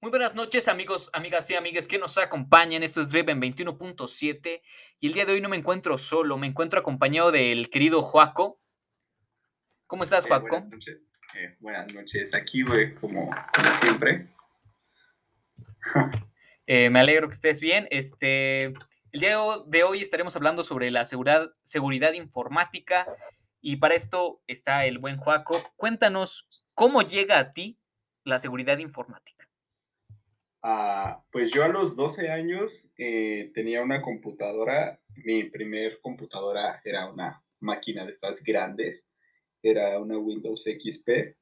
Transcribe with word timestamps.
Muy 0.00 0.10
buenas 0.10 0.36
noches, 0.36 0.68
amigos, 0.68 1.10
amigas 1.12 1.50
y 1.50 1.56
amigas 1.56 1.88
que 1.88 1.98
nos 1.98 2.18
acompañan. 2.18 2.84
Esto 2.84 3.00
es 3.00 3.10
Driven 3.10 3.40
21.7 3.40 4.62
y 5.00 5.06
el 5.08 5.12
día 5.12 5.26
de 5.26 5.32
hoy 5.32 5.40
no 5.40 5.48
me 5.48 5.56
encuentro 5.56 5.98
solo, 5.98 6.38
me 6.38 6.46
encuentro 6.46 6.78
acompañado 6.78 7.32
del 7.32 7.68
querido 7.68 8.00
Joaco. 8.00 8.60
¿Cómo 9.88 10.04
estás, 10.04 10.24
Eh, 10.24 10.28
Joaco? 10.28 10.48
buenas 10.60 10.70
noches. 10.70 11.12
Eh, 11.34 11.56
buenas 11.58 11.92
noches. 11.92 12.32
Aquí, 12.32 12.62
güey, 12.62 12.94
como, 12.94 13.28
como 13.54 13.74
siempre. 13.80 14.28
Eh, 16.70 16.90
me 16.90 17.00
alegro 17.00 17.28
que 17.28 17.32
estés 17.32 17.60
bien. 17.60 17.88
Este, 17.90 18.64
el 18.64 19.20
día 19.20 19.38
de 19.68 19.82
hoy 19.84 20.02
estaremos 20.02 20.36
hablando 20.36 20.62
sobre 20.62 20.90
la 20.90 21.06
seguridad, 21.06 21.50
seguridad 21.62 22.12
informática 22.12 23.06
y 23.62 23.76
para 23.76 23.94
esto 23.94 24.42
está 24.46 24.84
el 24.84 24.98
buen 24.98 25.16
Joaco. 25.16 25.62
Cuéntanos 25.76 26.46
cómo 26.74 27.00
llega 27.00 27.38
a 27.38 27.54
ti 27.54 27.78
la 28.24 28.38
seguridad 28.38 28.76
informática. 28.76 29.47
Ah, 30.62 31.22
pues 31.30 31.50
yo 31.52 31.62
a 31.62 31.68
los 31.68 31.94
12 31.94 32.30
años 32.30 32.84
eh, 32.96 33.50
tenía 33.54 33.82
una 33.82 34.02
computadora. 34.02 35.00
Mi 35.24 35.44
primer 35.44 36.00
computadora 36.00 36.80
era 36.84 37.10
una 37.10 37.42
máquina 37.60 38.04
de 38.04 38.12
estas 38.12 38.42
grandes. 38.42 39.08
Era 39.62 39.98
una 40.00 40.18
Windows 40.18 40.64
XP. 40.64 41.36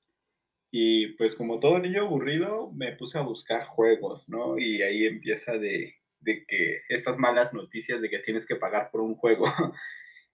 Y 0.71 1.09
pues 1.15 1.34
como 1.37 1.60
todo 1.60 1.79
niño 1.79 2.02
aburrido, 2.02 2.71
me 2.73 2.93
puse 2.97 3.19
a 3.19 3.23
buscar 3.23 3.66
juegos, 3.66 4.29
¿no? 4.29 4.59
Y 4.59 4.83
ahí 4.83 5.07
empieza 5.07 5.57
de, 5.59 5.95
de 6.21 6.45
que 6.46 6.83
estas 6.88 7.19
malas 7.19 7.55
noticias 7.55 8.01
de 8.02 8.10
que 8.10 8.19
tienes 8.19 8.46
que 8.46 8.57
pagar 8.57 8.91
por 8.91 9.01
un 9.01 9.15
juego. 9.15 9.46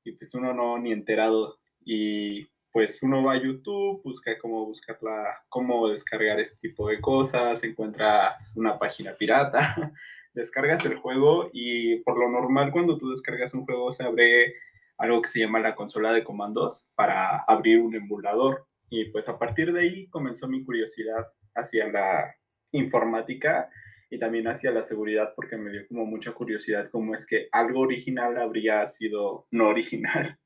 y 0.04 0.12
pues 0.12 0.34
uno 0.34 0.52
no 0.54 0.78
ni 0.78 0.92
enterado. 0.92 1.58
Y 1.84 2.48
pues 2.72 3.02
uno 3.02 3.22
va 3.22 3.34
a 3.34 3.42
YouTube, 3.42 4.02
busca 4.02 4.38
cómo 4.38 4.64
buscarla, 4.64 5.44
cómo 5.48 5.88
descargar 5.88 6.40
este 6.40 6.56
tipo 6.56 6.88
de 6.88 7.00
cosas, 7.00 7.62
encuentras 7.64 8.56
una 8.56 8.78
página 8.78 9.14
pirata, 9.14 9.92
descargas 10.34 10.84
el 10.86 10.96
juego 10.96 11.50
y 11.52 11.96
por 11.96 12.18
lo 12.18 12.30
normal 12.30 12.72
cuando 12.72 12.96
tú 12.96 13.10
descargas 13.10 13.52
un 13.52 13.66
juego 13.66 13.92
se 13.92 14.04
abre 14.04 14.54
algo 14.96 15.20
que 15.20 15.28
se 15.28 15.40
llama 15.40 15.60
la 15.60 15.74
consola 15.74 16.12
de 16.12 16.24
comandos 16.24 16.88
para 16.94 17.38
abrir 17.46 17.80
un 17.80 17.94
emulador. 17.94 18.66
Y 18.88 19.06
pues 19.06 19.28
a 19.28 19.38
partir 19.38 19.72
de 19.72 19.80
ahí 19.80 20.08
comenzó 20.08 20.48
mi 20.48 20.64
curiosidad 20.64 21.26
hacia 21.54 21.88
la 21.88 22.34
informática 22.72 23.68
y 24.10 24.18
también 24.18 24.46
hacia 24.48 24.70
la 24.70 24.82
seguridad 24.82 25.32
porque 25.34 25.56
me 25.56 25.70
dio 25.70 25.88
como 25.88 26.06
mucha 26.06 26.32
curiosidad 26.32 26.90
cómo 26.90 27.14
es 27.14 27.26
que 27.26 27.48
algo 27.52 27.80
original 27.80 28.38
habría 28.38 28.86
sido 28.86 29.46
no 29.50 29.68
original. 29.68 30.38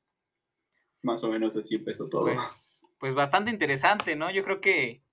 Más 1.01 1.23
o 1.23 1.29
menos 1.29 1.55
así 1.55 1.75
empezó 1.75 2.07
todo. 2.09 2.23
Pues, 2.23 2.85
pues 2.97 3.13
bastante 3.13 3.51
interesante, 3.51 4.15
¿no? 4.15 4.31
Yo 4.31 4.43
creo 4.43 4.59
que, 4.59 5.03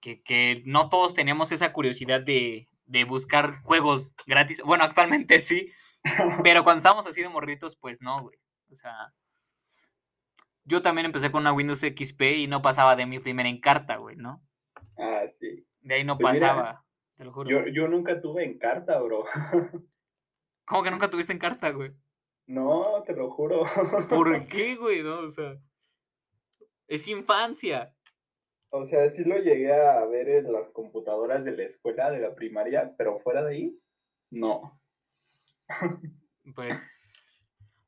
que, 0.00 0.22
que 0.22 0.62
no 0.66 0.88
todos 0.88 1.14
teníamos 1.14 1.52
esa 1.52 1.72
curiosidad 1.72 2.20
de, 2.20 2.68
de, 2.86 3.04
buscar 3.04 3.62
juegos 3.62 4.14
gratis. 4.26 4.62
Bueno, 4.64 4.84
actualmente 4.84 5.38
sí, 5.38 5.72
pero 6.42 6.64
cuando 6.64 6.78
estábamos 6.78 7.06
así 7.06 7.22
de 7.22 7.28
morritos, 7.28 7.76
pues 7.76 8.00
no, 8.00 8.22
güey. 8.22 8.38
O 8.70 8.76
sea, 8.76 9.14
yo 10.64 10.82
también 10.82 11.06
empecé 11.06 11.30
con 11.30 11.42
una 11.42 11.52
Windows 11.52 11.80
XP 11.80 12.22
y 12.38 12.46
no 12.46 12.62
pasaba 12.62 12.96
de 12.96 13.06
mi 13.06 13.18
primera 13.18 13.48
encarta, 13.48 13.96
güey, 13.96 14.16
¿no? 14.16 14.42
Ah, 14.96 15.24
sí. 15.26 15.66
De 15.80 15.96
ahí 15.96 16.04
no 16.04 16.16
Pues 16.16 16.34
mira, 16.34 16.48
pasaba, 16.48 16.84
te 17.16 17.24
lo 17.24 17.32
juro. 17.32 17.50
Yo, 17.50 17.66
yo 17.68 17.88
nunca 17.88 18.20
tuve 18.20 18.44
encarta, 18.44 18.98
bro. 19.00 19.24
¿Cómo 20.64 20.82
que 20.82 20.90
nunca 20.90 21.10
tuviste 21.10 21.32
encarta, 21.32 21.70
güey? 21.70 21.92
No, 22.46 23.02
te 23.06 23.14
lo 23.14 23.30
juro. 23.30 23.64
¿Por 24.08 24.46
qué, 24.46 24.76
güey? 24.76 25.02
No, 25.02 25.20
o 25.20 25.30
sea, 25.30 25.58
es 26.88 27.08
infancia. 27.08 27.94
O 28.70 28.84
sea, 28.84 29.08
sí 29.08 29.24
lo 29.24 29.38
llegué 29.38 29.72
a 29.72 30.04
ver 30.06 30.28
en 30.28 30.52
las 30.52 30.68
computadoras 30.70 31.44
de 31.44 31.56
la 31.56 31.62
escuela, 31.62 32.10
de 32.10 32.18
la 32.18 32.34
primaria, 32.34 32.94
pero 32.98 33.20
fuera 33.20 33.44
de 33.44 33.54
ahí, 33.54 33.80
no. 34.30 34.80
Pues, 36.54 37.34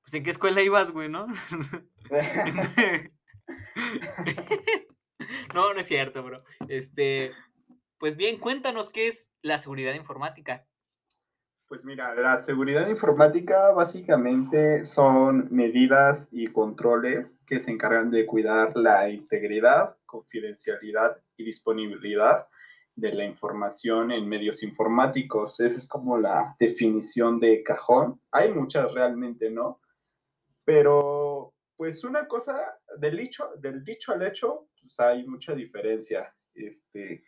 pues 0.00 0.14
¿en 0.14 0.24
qué 0.24 0.30
escuela 0.30 0.62
ibas, 0.62 0.90
güey, 0.90 1.10
no? 1.10 1.26
no, 5.54 5.74
no 5.74 5.80
es 5.80 5.86
cierto, 5.86 6.22
bro. 6.22 6.42
Este, 6.68 7.32
pues 7.98 8.16
bien, 8.16 8.38
cuéntanos 8.38 8.90
qué 8.90 9.08
es 9.08 9.34
la 9.42 9.58
seguridad 9.58 9.92
informática. 9.92 10.66
Pues 11.68 11.84
mira, 11.84 12.14
la 12.14 12.38
seguridad 12.38 12.88
informática 12.88 13.72
básicamente 13.72 14.86
son 14.86 15.48
medidas 15.50 16.28
y 16.30 16.46
controles 16.46 17.40
que 17.44 17.58
se 17.58 17.72
encargan 17.72 18.08
de 18.12 18.24
cuidar 18.24 18.76
la 18.76 19.08
integridad, 19.08 19.96
confidencialidad 20.06 21.20
y 21.36 21.44
disponibilidad 21.44 22.46
de 22.94 23.12
la 23.12 23.24
información 23.24 24.12
en 24.12 24.28
medios 24.28 24.62
informáticos. 24.62 25.58
Esa 25.58 25.76
es 25.76 25.88
como 25.88 26.16
la 26.18 26.54
definición 26.60 27.40
de 27.40 27.64
cajón. 27.64 28.20
Hay 28.30 28.52
muchas 28.52 28.94
realmente, 28.94 29.50
¿no? 29.50 29.80
Pero 30.64 31.52
pues 31.76 32.04
una 32.04 32.28
cosa, 32.28 32.78
del 32.96 33.16
dicho, 33.16 33.50
del 33.58 33.82
dicho 33.82 34.12
al 34.12 34.22
hecho, 34.22 34.68
pues 34.80 35.00
hay 35.00 35.26
mucha 35.26 35.52
diferencia. 35.52 36.32
Este, 36.54 37.24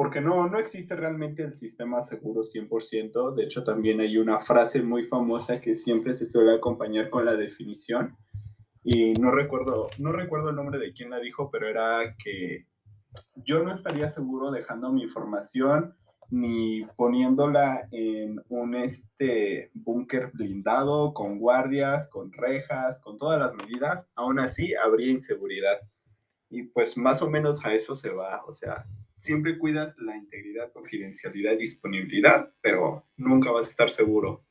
porque 0.00 0.22
no, 0.22 0.48
no 0.48 0.58
existe 0.58 0.96
realmente 0.96 1.42
el 1.42 1.58
sistema 1.58 2.00
seguro 2.00 2.40
100%. 2.40 3.34
De 3.34 3.44
hecho, 3.44 3.62
también 3.64 4.00
hay 4.00 4.16
una 4.16 4.40
frase 4.40 4.80
muy 4.80 5.02
famosa 5.02 5.60
que 5.60 5.74
siempre 5.74 6.14
se 6.14 6.24
suele 6.24 6.54
acompañar 6.54 7.10
con 7.10 7.26
la 7.26 7.36
definición. 7.36 8.16
Y 8.82 9.12
no 9.20 9.30
recuerdo, 9.30 9.90
no 9.98 10.12
recuerdo 10.12 10.48
el 10.48 10.56
nombre 10.56 10.78
de 10.78 10.94
quién 10.94 11.10
la 11.10 11.20
dijo, 11.20 11.50
pero 11.50 11.68
era 11.68 12.16
que 12.16 12.64
yo 13.44 13.62
no 13.62 13.74
estaría 13.74 14.08
seguro 14.08 14.50
dejando 14.50 14.90
mi 14.90 15.02
información 15.02 15.94
ni 16.30 16.86
poniéndola 16.96 17.86
en 17.90 18.40
un 18.48 18.76
este 18.76 19.70
búnker 19.74 20.30
blindado 20.32 21.12
con 21.12 21.38
guardias, 21.38 22.08
con 22.08 22.32
rejas, 22.32 23.02
con 23.02 23.18
todas 23.18 23.38
las 23.38 23.54
medidas, 23.54 24.08
aún 24.14 24.40
así 24.40 24.74
habría 24.74 25.10
inseguridad. 25.10 25.76
Y 26.48 26.62
pues 26.62 26.96
más 26.96 27.20
o 27.20 27.28
menos 27.28 27.62
a 27.66 27.74
eso 27.74 27.94
se 27.94 28.08
va, 28.08 28.42
o 28.46 28.54
sea, 28.54 28.86
siempre 29.20 29.58
cuidas 29.58 29.96
la 29.98 30.16
integridad, 30.16 30.72
confidencialidad 30.72 31.52
y 31.52 31.58
disponibilidad, 31.58 32.52
pero 32.60 33.06
nunca 33.16 33.50
vas 33.50 33.66
a 33.66 33.70
estar 33.70 33.90
seguro. 33.90 34.44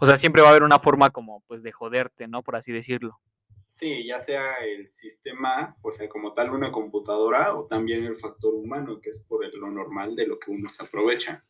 O 0.00 0.06
sea, 0.06 0.16
siempre 0.16 0.42
va 0.42 0.48
a 0.48 0.50
haber 0.50 0.62
una 0.62 0.78
forma 0.78 1.10
como 1.10 1.42
pues 1.46 1.62
de 1.62 1.72
joderte, 1.72 2.26
¿no? 2.26 2.42
Por 2.42 2.56
así 2.56 2.72
decirlo. 2.72 3.20
Sí, 3.68 4.06
ya 4.06 4.20
sea 4.20 4.54
el 4.64 4.90
sistema, 4.90 5.76
o 5.82 5.92
sea, 5.92 6.08
como 6.08 6.32
tal 6.32 6.50
una 6.50 6.72
computadora 6.72 7.54
o 7.54 7.66
también 7.66 8.04
el 8.04 8.16
factor 8.16 8.54
humano, 8.54 9.00
que 9.02 9.10
es 9.10 9.22
por 9.24 9.44
lo 9.54 9.70
normal 9.70 10.16
de 10.16 10.26
lo 10.26 10.38
que 10.38 10.50
uno 10.50 10.70
se 10.70 10.82
aprovecha. 10.82 11.44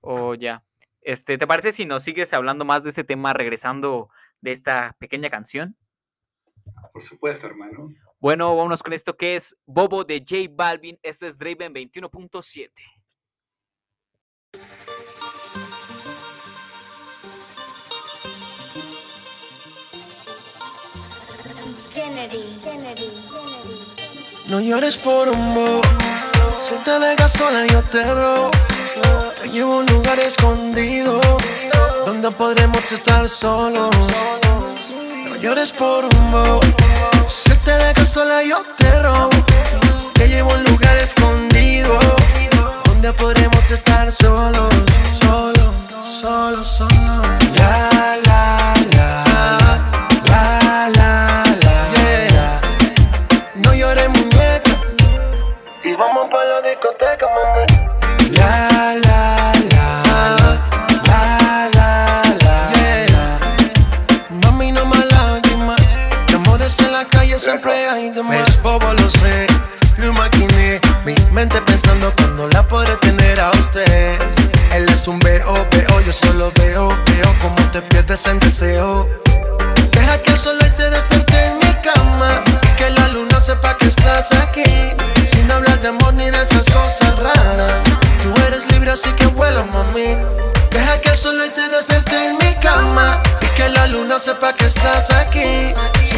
Oh, 0.00 0.34
ya. 0.34 0.64
Este, 1.00 1.38
¿te 1.38 1.46
parece 1.46 1.72
si 1.72 1.86
nos 1.86 2.02
sigues 2.02 2.34
hablando 2.34 2.66
más 2.66 2.84
de 2.84 2.90
este 2.90 3.04
tema 3.04 3.32
regresando 3.32 4.10
de 4.42 4.52
esta 4.52 4.96
pequeña 4.98 5.30
canción? 5.30 5.76
Por 6.92 7.02
supuesto, 7.02 7.46
hermano. 7.46 7.92
Bueno, 8.18 8.54
vámonos 8.56 8.82
con 8.82 8.92
esto 8.92 9.16
que 9.16 9.36
es 9.36 9.56
Bobo 9.66 10.04
de 10.04 10.18
J 10.18 10.50
Balvin. 10.50 10.98
Este 11.02 11.26
es 11.26 11.38
Draven 11.38 11.74
21.7. 11.74 12.70
Kennedy, 21.94 22.58
Kennedy, 22.62 23.10
No 24.48 24.60
llores 24.60 24.96
por 24.96 25.28
un 25.28 25.54
bobo. 25.54 25.80
Si 26.58 26.74
te 26.76 26.98
dejas 26.98 27.32
sola, 27.32 27.66
yo 27.66 27.82
te 27.82 28.02
robo. 28.02 28.50
Te 29.40 29.48
llevo 29.48 29.74
a 29.74 29.76
un 29.78 29.86
lugar 29.86 30.18
escondido 30.20 31.20
donde 32.04 32.30
podremos 32.30 32.90
estar 32.92 33.28
solos. 33.28 33.94
Llores 35.44 35.72
por 35.72 36.06
un 36.06 36.32
bobo. 36.32 36.60
Si 37.28 37.54
te 37.66 37.72
dejas 37.72 38.08
sola, 38.08 38.42
yo 38.42 38.62
te 38.78 39.02
robo. 39.02 39.28
Te 40.14 40.26
llevo 40.26 40.52
a 40.52 40.54
un 40.54 40.64
lugar 40.64 40.96
escondido 40.96 41.98
donde 42.86 43.12
podremos 43.12 43.70
estar 43.70 44.10
solos, 44.10 44.72
solos, 45.20 45.74
solos, 46.02 46.66
solos. 46.66 47.26
La, 47.58 48.23
pruebas 67.64 67.98
y 67.98 68.10
demás. 68.10 68.48
Es 68.48 68.62
bobo, 68.62 68.92
lo 68.92 69.10
sé, 69.10 69.46
lo 69.96 70.06
imaginé. 70.06 70.80
Mi 71.06 71.14
mente 71.32 71.60
pensando 71.62 72.12
cuando 72.16 72.46
la 72.48 72.62
podré 72.62 72.96
tener 72.98 73.40
a 73.40 73.50
usted. 73.52 74.18
Él 74.74 74.86
es 74.88 75.08
un 75.08 75.18
veo, 75.20 75.66
veo, 75.70 76.00
yo 76.00 76.12
solo 76.12 76.52
veo, 76.56 76.88
veo 76.88 77.34
como 77.40 77.56
te 77.72 77.80
pierdes 77.80 78.26
en 78.26 78.38
deseo. 78.40 79.08
Deja 79.92 80.18
que 80.22 80.32
el 80.32 80.38
sol 80.38 80.58
te 80.76 80.90
despierte 80.90 81.46
en 81.46 81.54
mi 81.56 81.72
cama. 81.82 82.44
Que 82.76 82.90
la 82.90 83.08
luna 83.08 83.40
sepa 83.40 83.76
que 83.78 83.86
estás 83.86 84.30
aquí. 84.32 84.64
Sin 85.30 85.50
hablar 85.50 85.80
de 85.80 85.88
amor 85.88 86.12
ni 86.12 86.28
de 86.30 86.42
esas 86.42 86.66
cosas 86.66 87.18
raras. 87.18 87.84
Tú 88.22 88.42
eres 88.46 88.70
libre, 88.72 88.90
así 88.90 89.10
que 89.12 89.26
vuela, 89.26 89.64
mami. 89.72 90.18
Deja 90.70 91.00
que 91.00 91.10
el 91.10 91.16
sol 91.16 91.38
te 91.54 91.68
despierte 91.74 92.28
en 92.28 92.36
mi 92.38 92.54
cama. 92.60 93.22
Y 93.40 93.46
que 93.56 93.70
la 93.70 93.86
luna 93.86 94.18
sepa 94.18 94.52
que 94.52 94.66
estás 94.66 95.10
aquí 95.12 95.72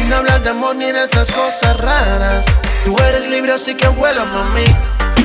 sin 0.07 0.13
hablar 0.13 0.41
de 0.41 0.51
amor 0.51 0.73
ni 0.73 0.89
de 0.89 1.03
esas 1.03 1.29
cosas 1.29 1.75
raras. 1.75 2.45
Tú 2.85 2.95
eres 3.09 3.27
libre, 3.27 3.51
así 3.51 3.75
que 3.75 3.89
vuela, 3.89 4.23
mami. 4.23 4.63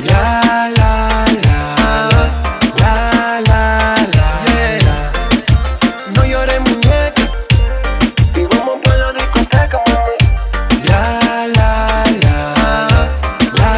La, 0.02 0.72
la, 0.76 1.24
la, 1.46 2.08
la, 2.80 3.40
la, 3.46 3.94
la, 4.12 4.44
yeah. 4.52 5.12
No 6.16 6.24
llores, 6.24 6.60
muñeca. 6.62 7.22
Y 8.34 8.42
vamos 8.56 8.80
por 8.82 8.98
la 8.98 9.12
discoteca, 9.12 9.80
mami. 9.86 10.16
La, 10.88 11.46
la, 11.56 12.04
la, 12.24 12.36
la, 13.54 13.70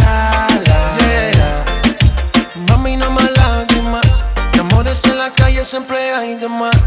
la, 0.00 0.48
la, 0.64 0.78
yeah. 1.04 1.64
Mami, 2.66 2.96
no 2.96 3.10
más 3.10 3.30
lágrimas. 3.36 4.06
De 4.54 4.60
amores 4.60 5.04
en 5.04 5.18
la 5.18 5.30
calle 5.32 5.62
siempre 5.66 6.14
hay 6.14 6.36
de 6.36 6.48
más. 6.48 6.85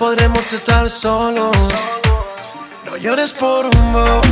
Podremos 0.00 0.50
estar 0.54 0.88
solos. 0.88 1.54
No 2.86 2.96
llores 2.96 3.34
por 3.34 3.66
un 3.66 3.92
bo. 3.92 4.22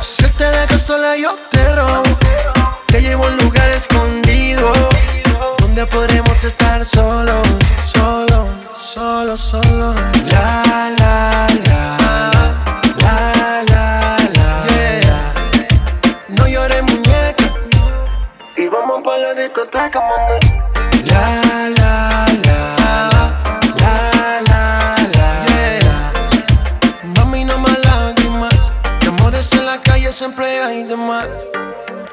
Si 0.00 0.26
te 0.38 0.50
dejas 0.50 0.80
sola, 0.80 1.18
yo 1.18 1.36
te 1.50 1.62
robo. 1.76 2.02
Te 2.86 3.02
llevo 3.02 3.26
a 3.26 3.28
un 3.28 3.36
lugar 3.36 3.68
escondido 3.72 4.72
donde 5.58 5.84
podremos 5.84 6.42
estar 6.42 6.82
solos, 6.86 7.46
solos, 7.84 8.46
solos, 8.74 9.38
solos. 9.38 9.94
La, 10.30 10.62
la, 10.98 11.46
la. 11.66 11.98
La, 13.02 13.62
la, 13.70 14.16
la. 14.36 14.66
Yeah. 14.72 15.34
No 16.28 16.48
llores, 16.48 16.82
muñeca. 16.84 17.44
Y 18.56 18.66
vamos 18.66 19.02
pa' 19.04 19.18
la 19.18 19.34
discoteca. 19.34 20.00
La, 21.04 21.18
la, 21.34 21.41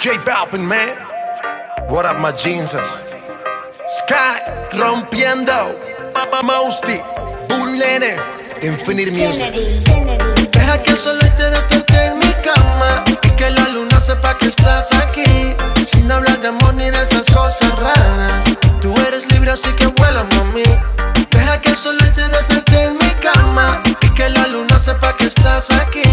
J 0.09 0.17
Balvin, 0.25 0.65
man. 0.67 0.97
What 1.87 2.07
up, 2.07 2.17
my 2.17 2.31
jeanses? 2.31 3.03
Sky 3.85 4.39
rompiendo. 4.73 5.77
Papa 6.15 6.41
Mousty. 6.41 6.97
Bullene. 7.47 8.17
Infinite 8.63 9.11
Music. 9.11 9.53
Deja 10.49 10.81
que 10.81 10.93
el 10.93 10.97
sol 10.97 11.19
te 11.37 11.51
despierte 11.51 12.05
en 12.05 12.17
mi 12.17 12.33
cama 12.41 13.03
y 13.05 13.15
que 13.35 13.51
la 13.51 13.67
luna 13.69 14.01
sepa 14.01 14.35
que 14.35 14.47
estás 14.47 14.91
aquí. 14.93 15.55
Sin 15.87 16.11
hablar 16.11 16.41
de 16.41 16.47
amor 16.47 16.73
ni 16.73 16.89
de 16.89 17.03
esas 17.03 17.27
cosas 17.27 17.77
raras. 17.77 18.45
Tú 18.81 18.91
eres 19.05 19.31
libre, 19.31 19.51
así 19.51 19.71
que 19.73 19.85
vuela, 19.85 20.23
mami. 20.35 20.63
Deja 21.49 21.61
que 21.61 21.69
el 21.69 21.77
sol 21.77 21.97
te 22.13 22.27
despierte 22.27 22.83
en 22.83 22.93
mi 22.93 23.09
cama 23.19 23.81
y 24.03 24.13
que 24.13 24.29
la 24.29 24.45
luna 24.45 24.77
sepa 24.77 25.17
que 25.17 25.25
estás 25.25 25.71
aquí. 25.71 26.03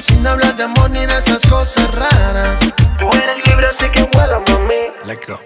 Sin 0.00 0.24
hablar 0.24 0.54
de 0.54 0.62
amor 0.62 0.88
ni 0.92 1.04
de 1.04 1.18
esas 1.18 1.44
cosas 1.50 1.92
raras. 1.92 2.60
Tú 2.96 3.10
eres 3.16 3.44
libre, 3.48 3.66
así 3.66 3.90
que 3.90 4.04
vuela, 4.14 4.38
mami. 4.48 4.94
Let's 5.04 5.26
go. 5.26 5.40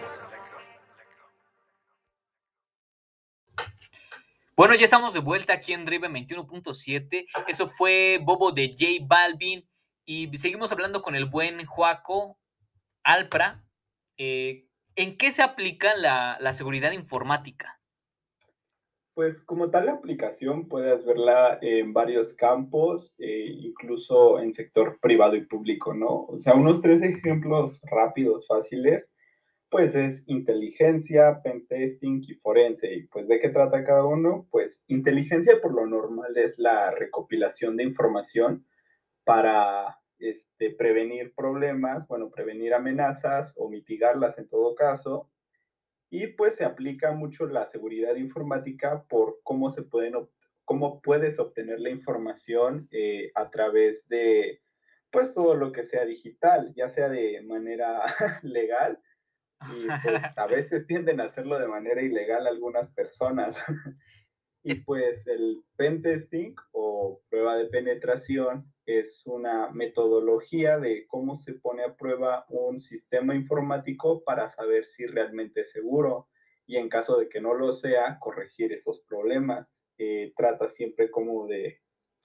Bueno, 4.56 4.74
ya 4.74 4.84
estamos 4.84 5.14
de 5.14 5.20
vuelta 5.20 5.54
aquí 5.54 5.72
en 5.72 5.86
Drive 5.86 6.06
21.7. 6.06 7.26
Eso 7.48 7.66
fue 7.66 8.20
Bobo 8.22 8.52
de 8.52 8.68
J 8.78 9.06
Balvin. 9.06 9.66
Y 10.04 10.36
seguimos 10.36 10.70
hablando 10.70 11.00
con 11.00 11.14
el 11.14 11.24
buen 11.24 11.64
Joaco 11.64 12.38
Alpra. 13.02 13.64
Eh, 14.18 14.66
¿En 14.96 15.16
qué 15.16 15.32
se 15.32 15.42
aplica 15.42 15.94
la, 15.96 16.36
la 16.40 16.52
seguridad 16.52 16.92
informática? 16.92 17.79
Pues 19.20 19.42
como 19.42 19.68
tal 19.68 19.84
la 19.84 19.92
aplicación 19.92 20.66
puedes 20.66 21.04
verla 21.04 21.58
en 21.60 21.92
varios 21.92 22.32
campos, 22.32 23.14
eh, 23.18 23.48
incluso 23.50 24.40
en 24.40 24.54
sector 24.54 24.98
privado 24.98 25.36
y 25.36 25.44
público, 25.44 25.92
¿no? 25.92 26.24
O 26.24 26.40
sea, 26.40 26.54
unos 26.54 26.80
tres 26.80 27.02
ejemplos 27.02 27.82
rápidos, 27.82 28.46
fáciles, 28.46 29.12
pues 29.68 29.94
es 29.94 30.24
inteligencia, 30.26 31.42
pentesting 31.44 32.24
y 32.26 32.34
forense. 32.36 32.94
¿Y 32.94 33.08
pues 33.08 33.28
de 33.28 33.40
qué 33.40 33.50
trata 33.50 33.84
cada 33.84 34.06
uno? 34.06 34.46
Pues 34.50 34.84
inteligencia 34.86 35.60
por 35.60 35.74
lo 35.74 35.84
normal 35.84 36.34
es 36.38 36.58
la 36.58 36.90
recopilación 36.90 37.76
de 37.76 37.84
información 37.84 38.64
para 39.24 39.98
este, 40.18 40.70
prevenir 40.70 41.34
problemas, 41.34 42.08
bueno, 42.08 42.30
prevenir 42.30 42.72
amenazas 42.72 43.52
o 43.58 43.68
mitigarlas 43.68 44.38
en 44.38 44.48
todo 44.48 44.74
caso. 44.74 45.28
Y 46.10 46.28
pues 46.28 46.56
se 46.56 46.64
aplica 46.64 47.12
mucho 47.12 47.46
la 47.46 47.66
seguridad 47.66 48.16
informática 48.16 49.04
por 49.08 49.40
cómo 49.44 49.70
se 49.70 49.82
pueden, 49.82 50.14
cómo 50.64 51.00
puedes 51.00 51.38
obtener 51.38 51.80
la 51.80 51.90
información 51.90 52.88
eh, 52.90 53.30
a 53.34 53.50
través 53.50 54.08
de 54.08 54.60
pues 55.12 55.34
todo 55.34 55.54
lo 55.54 55.72
que 55.72 55.84
sea 55.84 56.04
digital, 56.04 56.72
ya 56.76 56.88
sea 56.88 57.08
de 57.08 57.42
manera 57.42 58.02
legal 58.42 59.00
y 59.60 59.86
pues 60.02 60.38
a 60.38 60.46
veces 60.46 60.86
tienden 60.86 61.20
a 61.20 61.24
hacerlo 61.24 61.58
de 61.58 61.68
manera 61.68 62.02
ilegal 62.02 62.46
algunas 62.46 62.90
personas. 62.90 63.56
y 64.62 64.72
Es- 64.72 64.84
pues 64.84 65.26
el 65.26 65.62
pentesting 65.76 66.54
o 66.72 67.22
prueba 67.28 67.56
de 67.56 67.66
penetración 67.66 68.69
es 68.86 69.22
una 69.26 69.70
metodología 69.70 70.78
de 70.78 71.06
cómo 71.06 71.36
se 71.36 71.54
pone 71.54 71.84
a 71.84 71.96
prueba 71.96 72.46
un 72.48 72.80
sistema 72.80 73.34
informático 73.34 74.22
para 74.24 74.48
saber 74.48 74.84
si 74.84 75.06
realmente 75.06 75.60
es 75.60 75.72
seguro 75.72 76.28
y 76.70 76.76
en 76.76 76.88
caso 76.88 77.18
de 77.18 77.28
que 77.28 77.40
no 77.40 77.54
lo 77.54 77.72
sea, 77.72 78.18
corregir 78.20 78.72
esos 78.72 79.00
problemas. 79.00 79.88
Eh, 79.98 80.32
trata 80.36 80.68
siempre 80.68 81.10
como 81.10 81.48
de 81.48 81.80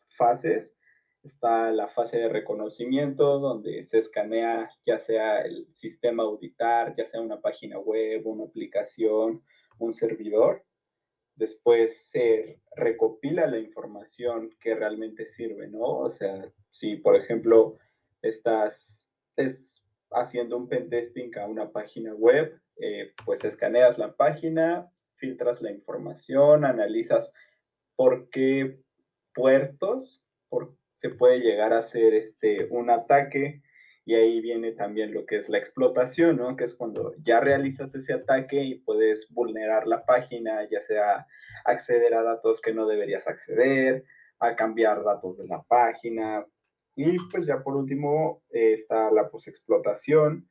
fases. 0.09 0.77
Está 1.23 1.71
la 1.71 1.87
fase 1.87 2.17
de 2.17 2.29
reconocimiento, 2.29 3.39
donde 3.39 3.83
se 3.85 3.97
escanea 3.97 4.69
ya 4.85 4.99
sea 4.99 5.41
el 5.41 5.67
sistema 5.73 6.21
auditar, 6.21 6.95
ya 6.95 7.07
sea 7.07 7.21
una 7.21 7.41
página 7.41 7.79
web, 7.79 8.21
una 8.27 8.43
aplicación, 8.43 9.43
un 9.79 9.93
servidor. 9.95 10.63
Después 11.35 12.09
se 12.09 12.59
recopila 12.75 13.47
la 13.47 13.59
información 13.59 14.55
que 14.59 14.75
realmente 14.75 15.27
sirve, 15.27 15.67
¿no? 15.67 15.81
O 15.81 16.11
sea, 16.11 16.51
si 16.71 16.95
por 16.95 17.15
ejemplo 17.15 17.77
estás 18.21 19.07
es, 19.35 19.83
haciendo 20.11 20.57
un 20.57 20.69
pentesting 20.69 21.37
a 21.37 21.45
una 21.45 21.71
página 21.71 22.13
web, 22.13 22.59
eh, 22.77 23.13
pues 23.25 23.43
escaneas 23.43 23.97
la 23.97 24.15
página, 24.15 24.91
filtras 25.15 25.61
la 25.61 25.71
información, 25.71 26.65
analizas 26.65 27.31
por 27.95 28.29
qué 28.29 28.79
puertos 29.33 30.25
se 30.95 31.09
puede 31.09 31.39
llegar 31.39 31.73
a 31.73 31.79
hacer 31.79 32.13
este, 32.13 32.67
un 32.71 32.89
ataque 32.89 33.61
y 34.05 34.13
ahí 34.13 34.39
viene 34.39 34.71
también 34.71 35.13
lo 35.13 35.25
que 35.25 35.37
es 35.37 35.49
la 35.49 35.57
explotación, 35.57 36.37
¿no? 36.37 36.55
Que 36.55 36.65
es 36.65 36.75
cuando 36.75 37.15
ya 37.23 37.39
realizas 37.39 37.93
ese 37.95 38.13
ataque 38.13 38.63
y 38.63 38.75
puedes 38.75 39.27
vulnerar 39.31 39.87
la 39.87 40.05
página, 40.05 40.69
ya 40.69 40.81
sea 40.83 41.25
acceder 41.65 42.13
a 42.13 42.21
datos 42.21 42.61
que 42.61 42.71
no 42.71 42.85
deberías 42.87 43.27
acceder, 43.27 44.05
a 44.39 44.55
cambiar 44.55 45.03
datos 45.03 45.37
de 45.39 45.47
la 45.47 45.63
página. 45.63 46.45
Y 46.95 47.17
pues 47.31 47.47
ya 47.47 47.63
por 47.63 47.75
último 47.75 48.43
eh, 48.51 48.73
está 48.73 49.09
la 49.11 49.27
posexplotación, 49.29 50.47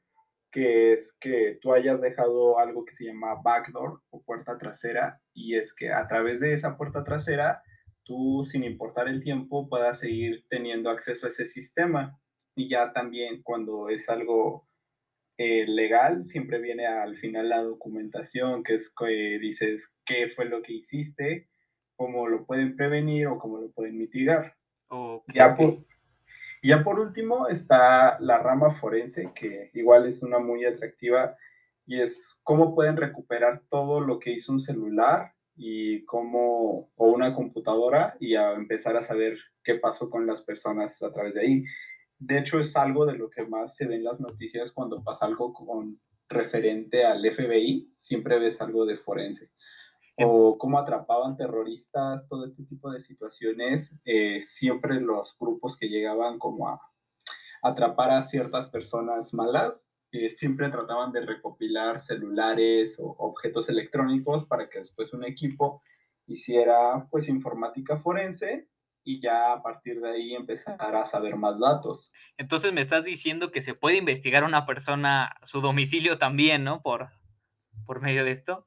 que 0.50 0.92
es 0.92 1.16
que 1.20 1.58
tú 1.62 1.72
hayas 1.72 2.00
dejado 2.00 2.58
algo 2.58 2.84
que 2.84 2.94
se 2.94 3.04
llama 3.04 3.40
backdoor 3.42 4.02
o 4.10 4.22
puerta 4.24 4.58
trasera, 4.58 5.20
y 5.32 5.56
es 5.56 5.72
que 5.72 5.92
a 5.92 6.08
través 6.08 6.40
de 6.40 6.54
esa 6.54 6.76
puerta 6.76 7.04
trasera, 7.04 7.62
tú 8.02 8.42
sin 8.44 8.64
importar 8.64 9.08
el 9.08 9.22
tiempo 9.22 9.68
puedas 9.68 10.00
seguir 10.00 10.44
teniendo 10.50 10.90
acceso 10.90 11.26
a 11.26 11.30
ese 11.30 11.46
sistema. 11.46 12.18
Y 12.54 12.68
ya 12.68 12.92
también 12.92 13.42
cuando 13.42 13.88
es 13.88 14.08
algo 14.08 14.66
eh, 15.36 15.66
legal, 15.66 16.24
siempre 16.24 16.60
viene 16.60 16.86
al 16.86 17.16
final 17.16 17.48
la 17.48 17.62
documentación, 17.62 18.62
que 18.62 18.74
es 18.74 18.94
que 18.94 19.38
dices 19.40 19.92
qué 20.04 20.28
fue 20.28 20.44
lo 20.44 20.62
que 20.62 20.74
hiciste, 20.74 21.48
cómo 21.96 22.28
lo 22.28 22.46
pueden 22.46 22.76
prevenir 22.76 23.26
o 23.26 23.38
cómo 23.38 23.58
lo 23.58 23.70
pueden 23.70 23.98
mitigar. 23.98 24.54
Ya 25.34 25.56
por, 25.56 25.84
ya 26.62 26.84
por 26.84 27.00
último 27.00 27.48
está 27.48 28.18
la 28.20 28.38
rama 28.38 28.74
forense, 28.74 29.32
que 29.34 29.70
igual 29.74 30.06
es 30.06 30.22
una 30.22 30.38
muy 30.38 30.64
atractiva, 30.64 31.36
y 31.86 32.00
es 32.00 32.40
cómo 32.44 32.74
pueden 32.74 32.96
recuperar 32.96 33.62
todo 33.68 34.00
lo 34.00 34.18
que 34.18 34.32
hizo 34.32 34.52
un 34.52 34.60
celular 34.60 35.32
y 35.56 36.04
cómo, 36.04 36.90
o 36.96 37.06
una 37.08 37.34
computadora 37.34 38.16
y 38.20 38.36
a 38.36 38.52
empezar 38.52 38.96
a 38.96 39.02
saber 39.02 39.36
qué 39.62 39.76
pasó 39.76 40.10
con 40.10 40.26
las 40.26 40.42
personas 40.42 41.02
a 41.02 41.12
través 41.12 41.34
de 41.34 41.40
ahí. 41.42 41.64
De 42.26 42.38
hecho, 42.38 42.58
es 42.58 42.74
algo 42.74 43.04
de 43.04 43.18
lo 43.18 43.28
que 43.28 43.44
más 43.44 43.76
se 43.76 43.86
ve 43.86 43.96
en 43.96 44.04
las 44.04 44.18
noticias 44.18 44.72
cuando 44.72 45.04
pasa 45.04 45.26
algo 45.26 45.52
con 45.52 46.00
referente 46.26 47.04
al 47.04 47.22
FBI, 47.22 47.92
siempre 47.98 48.38
ves 48.38 48.62
algo 48.62 48.86
de 48.86 48.96
forense. 48.96 49.50
O 50.16 50.56
cómo 50.56 50.78
atrapaban 50.78 51.36
terroristas, 51.36 52.26
todo 52.26 52.46
este 52.46 52.64
tipo 52.64 52.90
de 52.90 53.00
situaciones, 53.00 53.94
eh, 54.06 54.40
siempre 54.40 55.00
los 55.02 55.36
grupos 55.38 55.76
que 55.76 55.88
llegaban 55.88 56.38
como 56.38 56.68
a 56.68 56.80
atrapar 57.62 58.10
a 58.12 58.22
ciertas 58.22 58.68
personas 58.68 59.34
malas, 59.34 59.90
eh, 60.12 60.30
siempre 60.30 60.70
trataban 60.70 61.12
de 61.12 61.26
recopilar 61.26 62.00
celulares 62.00 62.98
o 62.98 63.14
objetos 63.18 63.68
electrónicos 63.68 64.46
para 64.46 64.70
que 64.70 64.78
después 64.78 65.12
un 65.12 65.24
equipo 65.24 65.82
hiciera 66.26 67.06
pues 67.10 67.28
informática 67.28 67.98
forense 67.98 68.70
y 69.04 69.20
ya 69.20 69.52
a 69.52 69.62
partir 69.62 70.00
de 70.00 70.10
ahí 70.10 70.34
empezar 70.34 70.96
a 70.96 71.06
saber 71.06 71.36
más 71.36 71.58
datos. 71.60 72.12
Entonces 72.36 72.72
me 72.72 72.80
estás 72.80 73.04
diciendo 73.04 73.50
que 73.50 73.60
se 73.60 73.74
puede 73.74 73.96
investigar 73.96 74.42
a 74.42 74.46
una 74.46 74.66
persona 74.66 75.36
su 75.42 75.60
domicilio 75.60 76.18
también, 76.18 76.64
¿no? 76.64 76.82
Por, 76.82 77.10
por 77.86 78.00
medio 78.00 78.24
de 78.24 78.30
esto. 78.30 78.66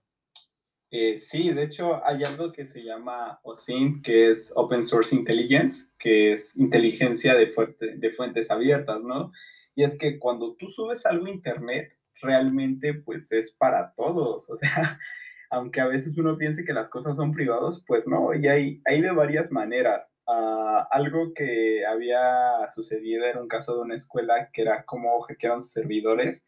Eh, 0.89 1.17
sí, 1.17 1.51
de 1.51 1.63
hecho 1.63 2.06
hay 2.06 2.24
algo 2.24 2.53
que 2.53 2.65
se 2.65 2.82
llama 2.82 3.39
OSINT, 3.44 4.06
que 4.06 4.32
es 4.32 4.53
Open 4.56 4.84
Source 4.84 5.13
Intelligence, 5.13 5.86
que 5.98 6.32
es 6.32 6.56
inteligencia 6.56 7.36
de, 7.36 7.53
de 7.98 8.12
fuentes 8.12 8.50
abiertas, 8.50 9.03
¿no? 9.03 9.32
Y 9.75 9.84
es 9.84 9.98
que 9.98 10.17
cuando 10.17 10.56
tú 10.56 10.70
subes 10.70 11.06
algo 11.06 11.25
a 11.25 11.32
Internet, 11.32 11.98
realmente 12.22 12.94
pues 12.94 13.32
es 13.32 13.53
para 13.53 13.94
todos, 13.96 14.50
o 14.50 14.58
sea, 14.58 15.00
aunque 15.49 15.81
a 15.81 15.87
veces 15.87 16.17
uno 16.17 16.37
piense 16.37 16.65
que 16.65 16.73
las 16.73 16.89
cosas 16.89 17.17
son 17.17 17.31
privadas, 17.31 17.83
pues 17.87 18.07
no, 18.07 18.33
y 18.33 18.47
hay, 18.47 18.81
hay 18.85 19.01
de 19.01 19.11
varias 19.11 19.51
maneras. 19.51 20.15
Ah, 20.27 20.87
algo 20.91 21.33
que 21.33 21.85
había 21.85 22.67
sucedido 22.73 23.25
era 23.25 23.41
un 23.41 23.47
caso 23.47 23.75
de 23.75 23.81
una 23.81 23.95
escuela 23.95 24.49
que 24.51 24.63
era 24.63 24.83
como 24.83 25.21
hackearon 25.21 25.61
sus 25.61 25.71
servidores 25.71 26.45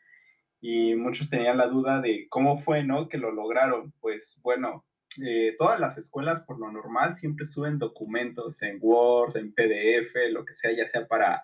y 0.62 0.96
muchos 0.96 1.30
tenían 1.30 1.58
la 1.58 1.68
duda 1.68 2.02
de 2.02 2.28
cómo 2.30 2.58
fue, 2.58 2.84
¿no? 2.84 3.08
Que 3.08 3.18
lo 3.18 3.32
lograron. 3.32 3.94
Pues 4.02 4.40
bueno, 4.44 4.86
eh, 5.26 5.56
todas 5.58 5.80
las 5.80 5.98
escuelas 5.98 6.44
por 6.44 6.60
lo 6.60 6.72
normal 6.72 7.16
siempre 7.16 7.46
suben 7.46 7.80
documentos 7.80 8.62
en 8.62 8.80
Word, 8.82 9.38
en 9.38 9.54
PDF, 9.54 10.14
lo 10.32 10.46
que 10.46 10.56
sea, 10.56 10.72
ya 10.76 10.88
sea 10.88 11.08
para 11.08 11.44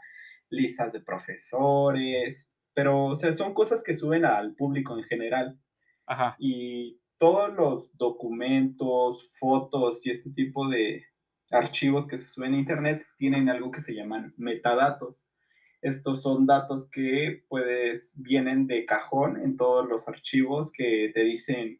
listas 0.49 0.93
de 0.93 1.01
profesores, 1.01 2.49
pero 2.73 3.05
o 3.05 3.15
sea, 3.15 3.33
son 3.33 3.53
cosas 3.53 3.83
que 3.83 3.95
suben 3.95 4.25
al 4.25 4.53
público 4.55 4.97
en 4.97 5.03
general. 5.05 5.57
Ajá. 6.05 6.35
Y 6.37 6.99
todos 7.17 7.53
los 7.53 7.97
documentos, 7.97 9.29
fotos 9.39 10.05
y 10.05 10.11
este 10.11 10.29
tipo 10.31 10.67
de 10.67 11.03
archivos 11.51 12.07
que 12.07 12.17
se 12.17 12.27
suben 12.27 12.53
a 12.53 12.59
Internet 12.59 13.05
tienen 13.17 13.49
algo 13.49 13.71
que 13.71 13.81
se 13.81 13.93
llaman 13.93 14.33
metadatos. 14.37 15.25
Estos 15.81 16.21
son 16.21 16.45
datos 16.45 16.89
que 16.89 17.43
puedes, 17.47 18.19
vienen 18.21 18.67
de 18.67 18.85
cajón 18.85 19.41
en 19.41 19.55
todos 19.55 19.87
los 19.87 20.07
archivos 20.07 20.71
que 20.71 21.11
te 21.13 21.21
dicen, 21.21 21.79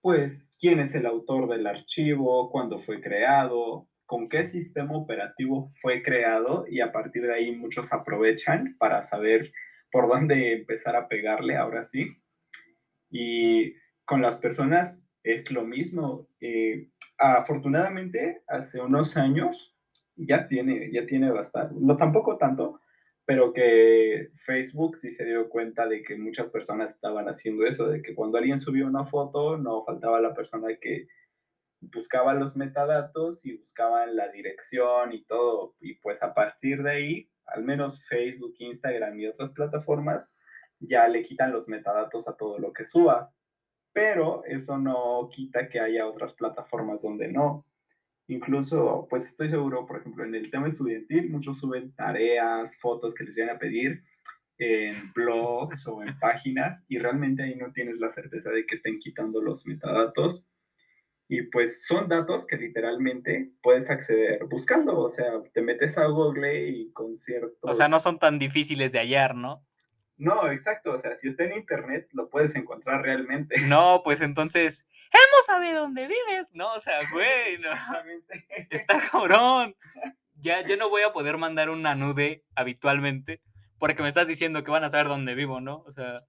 pues, 0.00 0.52
quién 0.58 0.80
es 0.80 0.94
el 0.94 1.06
autor 1.06 1.48
del 1.48 1.66
archivo, 1.66 2.50
cuándo 2.50 2.78
fue 2.78 3.00
creado, 3.00 3.88
con 4.06 4.28
qué 4.28 4.44
sistema 4.44 4.96
operativo 4.96 5.70
fue 5.80 6.02
creado 6.02 6.64
y 6.68 6.80
a 6.80 6.92
partir 6.92 7.22
de 7.22 7.34
ahí 7.34 7.54
muchos 7.54 7.92
aprovechan 7.92 8.76
para 8.78 9.02
saber 9.02 9.52
por 9.92 10.08
dónde 10.08 10.54
empezar 10.54 10.96
a 10.96 11.08
pegarle 11.08 11.56
ahora 11.56 11.84
sí. 11.84 12.16
Y 13.10 13.74
con 14.08 14.22
las 14.22 14.38
personas 14.38 15.06
es 15.22 15.50
lo 15.50 15.64
mismo. 15.64 16.26
Eh, 16.40 16.88
afortunadamente, 17.18 18.42
hace 18.48 18.80
unos 18.80 19.18
años 19.18 19.76
ya 20.16 20.48
tiene, 20.48 20.90
ya 20.90 21.04
tiene 21.04 21.30
bastante, 21.30 21.74
no 21.78 21.94
tampoco 21.98 22.38
tanto, 22.38 22.80
pero 23.26 23.52
que 23.52 24.30
Facebook 24.46 24.96
sí 24.96 25.10
se 25.10 25.26
dio 25.26 25.50
cuenta 25.50 25.86
de 25.86 26.02
que 26.02 26.16
muchas 26.16 26.48
personas 26.48 26.92
estaban 26.92 27.28
haciendo 27.28 27.66
eso, 27.66 27.86
de 27.86 28.00
que 28.00 28.14
cuando 28.14 28.38
alguien 28.38 28.58
subió 28.58 28.86
una 28.86 29.04
foto, 29.04 29.58
no 29.58 29.84
faltaba 29.84 30.22
la 30.22 30.32
persona 30.32 30.68
que 30.80 31.06
buscaba 31.82 32.32
los 32.32 32.56
metadatos 32.56 33.44
y 33.44 33.58
buscaba 33.58 34.06
la 34.06 34.28
dirección 34.28 35.12
y 35.12 35.22
todo. 35.26 35.74
Y 35.80 35.96
pues 35.96 36.22
a 36.22 36.32
partir 36.32 36.82
de 36.82 36.90
ahí, 36.90 37.30
al 37.44 37.62
menos 37.62 38.02
Facebook, 38.06 38.54
Instagram 38.58 39.20
y 39.20 39.26
otras 39.26 39.52
plataformas, 39.52 40.34
ya 40.80 41.06
le 41.08 41.22
quitan 41.22 41.52
los 41.52 41.68
metadatos 41.68 42.26
a 42.26 42.36
todo 42.38 42.58
lo 42.58 42.72
que 42.72 42.86
subas 42.86 43.37
pero 43.98 44.44
eso 44.44 44.78
no 44.78 45.28
quita 45.28 45.68
que 45.68 45.80
haya 45.80 46.06
otras 46.06 46.32
plataformas 46.32 47.02
donde 47.02 47.26
no. 47.26 47.66
Incluso, 48.28 49.08
pues 49.10 49.26
estoy 49.26 49.48
seguro, 49.48 49.86
por 49.86 49.98
ejemplo, 49.98 50.24
en 50.24 50.36
el 50.36 50.52
tema 50.52 50.68
estudiantil, 50.68 51.28
muchos 51.30 51.58
suben 51.58 51.92
tareas, 51.96 52.78
fotos 52.78 53.12
que 53.12 53.24
les 53.24 53.34
vienen 53.34 53.56
a 53.56 53.58
pedir 53.58 54.04
en 54.58 54.90
blogs 55.16 55.84
o 55.88 56.00
en 56.00 56.16
páginas 56.20 56.84
y 56.86 56.98
realmente 56.98 57.42
ahí 57.42 57.56
no 57.56 57.72
tienes 57.72 57.98
la 57.98 58.08
certeza 58.10 58.52
de 58.52 58.66
que 58.66 58.76
estén 58.76 59.00
quitando 59.00 59.42
los 59.42 59.66
metadatos. 59.66 60.44
Y 61.26 61.42
pues 61.50 61.84
son 61.84 62.08
datos 62.08 62.46
que 62.46 62.56
literalmente 62.56 63.50
puedes 63.62 63.90
acceder 63.90 64.44
buscando, 64.44 64.96
o 64.96 65.08
sea, 65.08 65.42
te 65.52 65.60
metes 65.60 65.98
a 65.98 66.06
Google 66.06 66.68
y 66.68 66.92
con 66.92 67.16
ciertos... 67.16 67.58
O 67.62 67.74
sea, 67.74 67.88
no 67.88 67.98
son 67.98 68.20
tan 68.20 68.38
difíciles 68.38 68.92
de 68.92 69.00
hallar, 69.00 69.34
¿no? 69.34 69.66
No, 70.18 70.50
exacto, 70.50 70.92
o 70.92 70.98
sea, 70.98 71.16
si 71.16 71.28
está 71.28 71.44
en 71.44 71.54
internet 71.54 72.08
lo 72.12 72.28
puedes 72.28 72.54
encontrar 72.56 73.02
realmente. 73.02 73.54
No, 73.68 74.02
pues 74.04 74.20
entonces, 74.20 74.86
hemos 75.12 75.46
sabido 75.46 75.82
dónde 75.82 76.08
vives, 76.08 76.54
¿no? 76.54 76.72
O 76.74 76.80
sea, 76.80 77.00
güey, 77.12 77.58
no. 77.58 77.70
Está 78.70 79.00
cabrón. 79.10 79.74
Ya, 80.34 80.64
ya 80.66 80.76
no 80.76 80.88
voy 80.88 81.02
a 81.02 81.12
poder 81.12 81.38
mandar 81.38 81.70
una 81.70 81.94
nude 81.94 82.44
habitualmente 82.54 83.40
porque 83.78 84.02
me 84.02 84.08
estás 84.08 84.26
diciendo 84.26 84.62
que 84.64 84.70
van 84.70 84.84
a 84.84 84.90
saber 84.90 85.06
dónde 85.06 85.34
vivo, 85.34 85.60
¿no? 85.60 85.82
O 85.86 85.92
sea, 85.92 86.24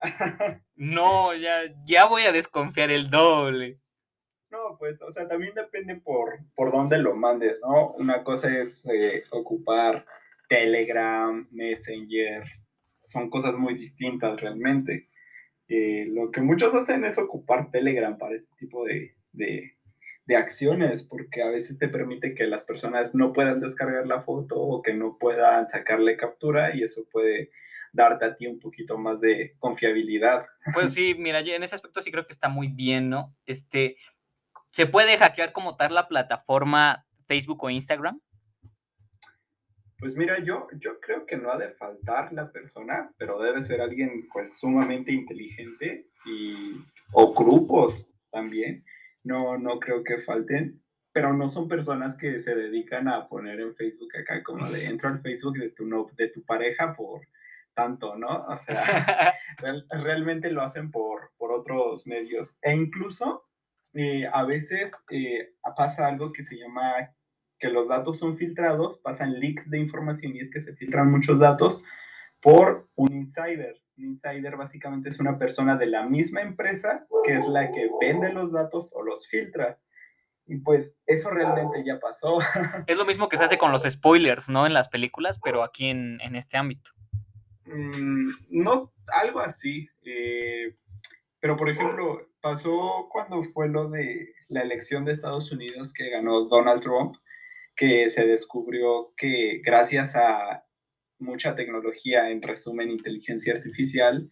no, 0.76 1.34
ya, 1.34 1.62
ya 1.84 2.06
voy 2.06 2.22
a 2.22 2.32
desconfiar 2.32 2.90
el 2.90 3.10
doble. 3.10 3.80
No, 4.50 4.76
pues, 4.78 5.00
o 5.00 5.12
sea, 5.12 5.28
también 5.28 5.54
depende 5.54 5.96
por, 5.96 6.40
por 6.54 6.72
dónde 6.72 6.98
lo 6.98 7.14
mandes, 7.14 7.56
¿no? 7.62 7.92
Una 7.92 8.24
cosa 8.24 8.48
es 8.58 8.84
eh, 8.86 9.24
ocupar 9.30 10.04
Telegram, 10.48 11.46
Messenger, 11.52 12.44
son 13.02 13.30
cosas 13.30 13.54
muy 13.54 13.74
distintas 13.74 14.40
realmente. 14.40 15.08
Eh, 15.68 16.06
lo 16.08 16.30
que 16.30 16.40
muchos 16.40 16.74
hacen 16.74 17.04
es 17.04 17.16
ocupar 17.18 17.70
Telegram 17.70 18.18
para 18.18 18.36
este 18.36 18.50
tipo 18.58 18.84
de, 18.84 19.14
de, 19.32 19.76
acciones, 20.36 21.02
porque 21.02 21.42
a 21.42 21.48
veces 21.48 21.76
te 21.76 21.88
permite 21.88 22.36
que 22.36 22.46
las 22.46 22.64
personas 22.64 23.16
no 23.16 23.32
puedan 23.32 23.60
descargar 23.60 24.06
la 24.06 24.22
foto 24.22 24.60
o 24.60 24.80
que 24.80 24.94
no 24.94 25.16
puedan 25.18 25.68
sacarle 25.68 26.16
captura 26.16 26.76
y 26.76 26.84
eso 26.84 27.04
puede 27.10 27.50
darte 27.92 28.24
a 28.26 28.36
ti 28.36 28.46
un 28.46 28.60
poquito 28.60 28.96
más 28.96 29.20
de 29.20 29.56
confiabilidad. 29.58 30.46
Pues 30.72 30.94
sí, 30.94 31.16
mira, 31.18 31.40
en 31.40 31.64
ese 31.64 31.74
aspecto 31.74 32.00
sí 32.00 32.12
creo 32.12 32.26
que 32.26 32.32
está 32.32 32.48
muy 32.48 32.68
bien, 32.68 33.10
¿no? 33.10 33.34
Este, 33.44 33.96
¿se 34.70 34.86
puede 34.86 35.18
hackear 35.18 35.52
como 35.52 35.76
tal 35.76 35.94
la 35.94 36.06
plataforma 36.06 37.06
Facebook 37.26 37.64
o 37.64 37.70
Instagram? 37.70 38.20
Pues 40.00 40.16
mira, 40.16 40.42
yo, 40.42 40.66
yo 40.78 40.98
creo 40.98 41.26
que 41.26 41.36
no 41.36 41.52
ha 41.52 41.58
de 41.58 41.72
faltar 41.74 42.32
la 42.32 42.50
persona, 42.50 43.12
pero 43.18 43.38
debe 43.38 43.62
ser 43.62 43.82
alguien 43.82 44.26
pues 44.32 44.58
sumamente 44.58 45.12
inteligente 45.12 46.06
y, 46.24 46.82
o 47.12 47.34
grupos 47.34 48.08
también. 48.30 48.82
No, 49.22 49.58
no 49.58 49.78
creo 49.78 50.02
que 50.02 50.22
falten, 50.22 50.80
pero 51.12 51.34
no 51.34 51.50
son 51.50 51.68
personas 51.68 52.16
que 52.16 52.40
se 52.40 52.54
dedican 52.54 53.08
a 53.08 53.28
poner 53.28 53.60
en 53.60 53.74
Facebook 53.74 54.16
acá 54.16 54.42
como 54.42 54.66
de 54.70 54.86
entro 54.86 55.10
al 55.10 55.20
Facebook 55.20 55.58
de 55.58 55.70
tu, 55.70 55.84
no, 55.84 56.08
de 56.16 56.28
tu 56.28 56.42
pareja 56.44 56.94
por 56.94 57.20
tanto, 57.74 58.16
¿no? 58.16 58.46
O 58.46 58.56
sea, 58.56 59.34
realmente 59.90 60.50
lo 60.50 60.62
hacen 60.62 60.90
por, 60.90 61.32
por 61.36 61.52
otros 61.52 62.06
medios. 62.06 62.58
E 62.62 62.72
incluso 62.72 63.44
eh, 63.92 64.26
a 64.32 64.44
veces 64.44 64.92
eh, 65.10 65.52
pasa 65.76 66.06
algo 66.06 66.32
que 66.32 66.42
se 66.42 66.56
llama 66.56 67.10
que 67.60 67.68
los 67.68 67.86
datos 67.88 68.18
son 68.18 68.36
filtrados, 68.36 68.98
pasan 68.98 69.38
leaks 69.38 69.70
de 69.70 69.78
información 69.78 70.34
y 70.34 70.40
es 70.40 70.50
que 70.50 70.60
se 70.60 70.74
filtran 70.74 71.10
muchos 71.10 71.38
datos 71.38 71.82
por 72.40 72.88
un 72.96 73.12
insider. 73.12 73.76
Un 73.98 74.06
insider 74.06 74.56
básicamente 74.56 75.10
es 75.10 75.20
una 75.20 75.38
persona 75.38 75.76
de 75.76 75.86
la 75.86 76.04
misma 76.04 76.40
empresa 76.40 77.06
que 77.22 77.34
es 77.34 77.46
la 77.46 77.70
que 77.70 77.88
vende 78.00 78.32
los 78.32 78.50
datos 78.50 78.90
o 78.94 79.02
los 79.02 79.28
filtra. 79.28 79.78
Y 80.46 80.56
pues 80.56 80.96
eso 81.06 81.30
realmente 81.30 81.84
ya 81.84 82.00
pasó. 82.00 82.38
Es 82.88 82.96
lo 82.96 83.04
mismo 83.04 83.28
que 83.28 83.36
se 83.36 83.44
hace 83.44 83.58
con 83.58 83.70
los 83.70 83.82
spoilers, 83.82 84.48
¿no? 84.48 84.66
En 84.66 84.74
las 84.74 84.88
películas, 84.88 85.38
pero 85.44 85.62
aquí 85.62 85.86
en, 85.86 86.18
este 86.34 86.56
ámbito. 86.56 86.90
Mm, 87.66 88.30
no, 88.50 88.92
algo 89.12 89.38
así. 89.40 89.88
Eh, 90.02 90.74
pero 91.38 91.56
por 91.56 91.68
ejemplo, 91.68 92.26
pasó 92.40 93.08
cuando 93.12 93.44
fue 93.52 93.68
lo 93.68 93.88
de 93.90 94.34
la 94.48 94.62
elección 94.62 95.04
de 95.04 95.12
Estados 95.12 95.52
Unidos 95.52 95.92
que 95.92 96.10
ganó 96.10 96.46
Donald 96.46 96.82
Trump 96.82 97.14
que 97.80 98.10
se 98.10 98.26
descubrió 98.26 99.14
que 99.16 99.62
gracias 99.64 100.14
a 100.14 100.66
mucha 101.18 101.54
tecnología, 101.54 102.28
en 102.28 102.42
resumen, 102.42 102.90
inteligencia 102.90 103.54
artificial, 103.54 104.30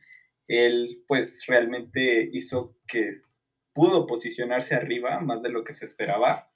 él 0.48 1.02
pues 1.08 1.46
realmente 1.46 2.28
hizo 2.30 2.76
que 2.86 3.10
pudo 3.72 4.06
posicionarse 4.06 4.74
arriba 4.74 5.20
más 5.20 5.40
de 5.40 5.48
lo 5.48 5.64
que 5.64 5.72
se 5.72 5.86
esperaba. 5.86 6.52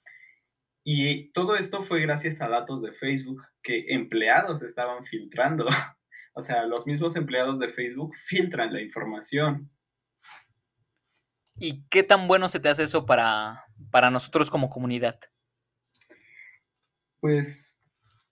Y 0.83 1.31
todo 1.31 1.55
esto 1.55 1.83
fue 1.83 1.99
gracias 2.01 2.39
a 2.41 2.47
datos 2.47 2.83
de 2.83 2.91
Facebook 2.91 3.41
que 3.63 3.85
empleados 3.87 4.61
estaban 4.61 5.03
filtrando. 5.05 5.65
O 6.35 6.41
sea, 6.41 6.65
los 6.65 6.87
mismos 6.87 7.15
empleados 7.15 7.59
de 7.59 7.71
Facebook 7.73 8.11
filtran 8.25 8.73
la 8.73 8.81
información. 8.81 9.69
¿Y 11.59 11.87
qué 11.89 12.01
tan 12.01 12.27
bueno 12.27 12.49
se 12.49 12.59
te 12.59 12.69
hace 12.69 12.85
eso 12.85 13.05
para, 13.05 13.65
para 13.91 14.09
nosotros 14.09 14.49
como 14.49 14.67
comunidad? 14.67 15.19
Pues 17.23 17.81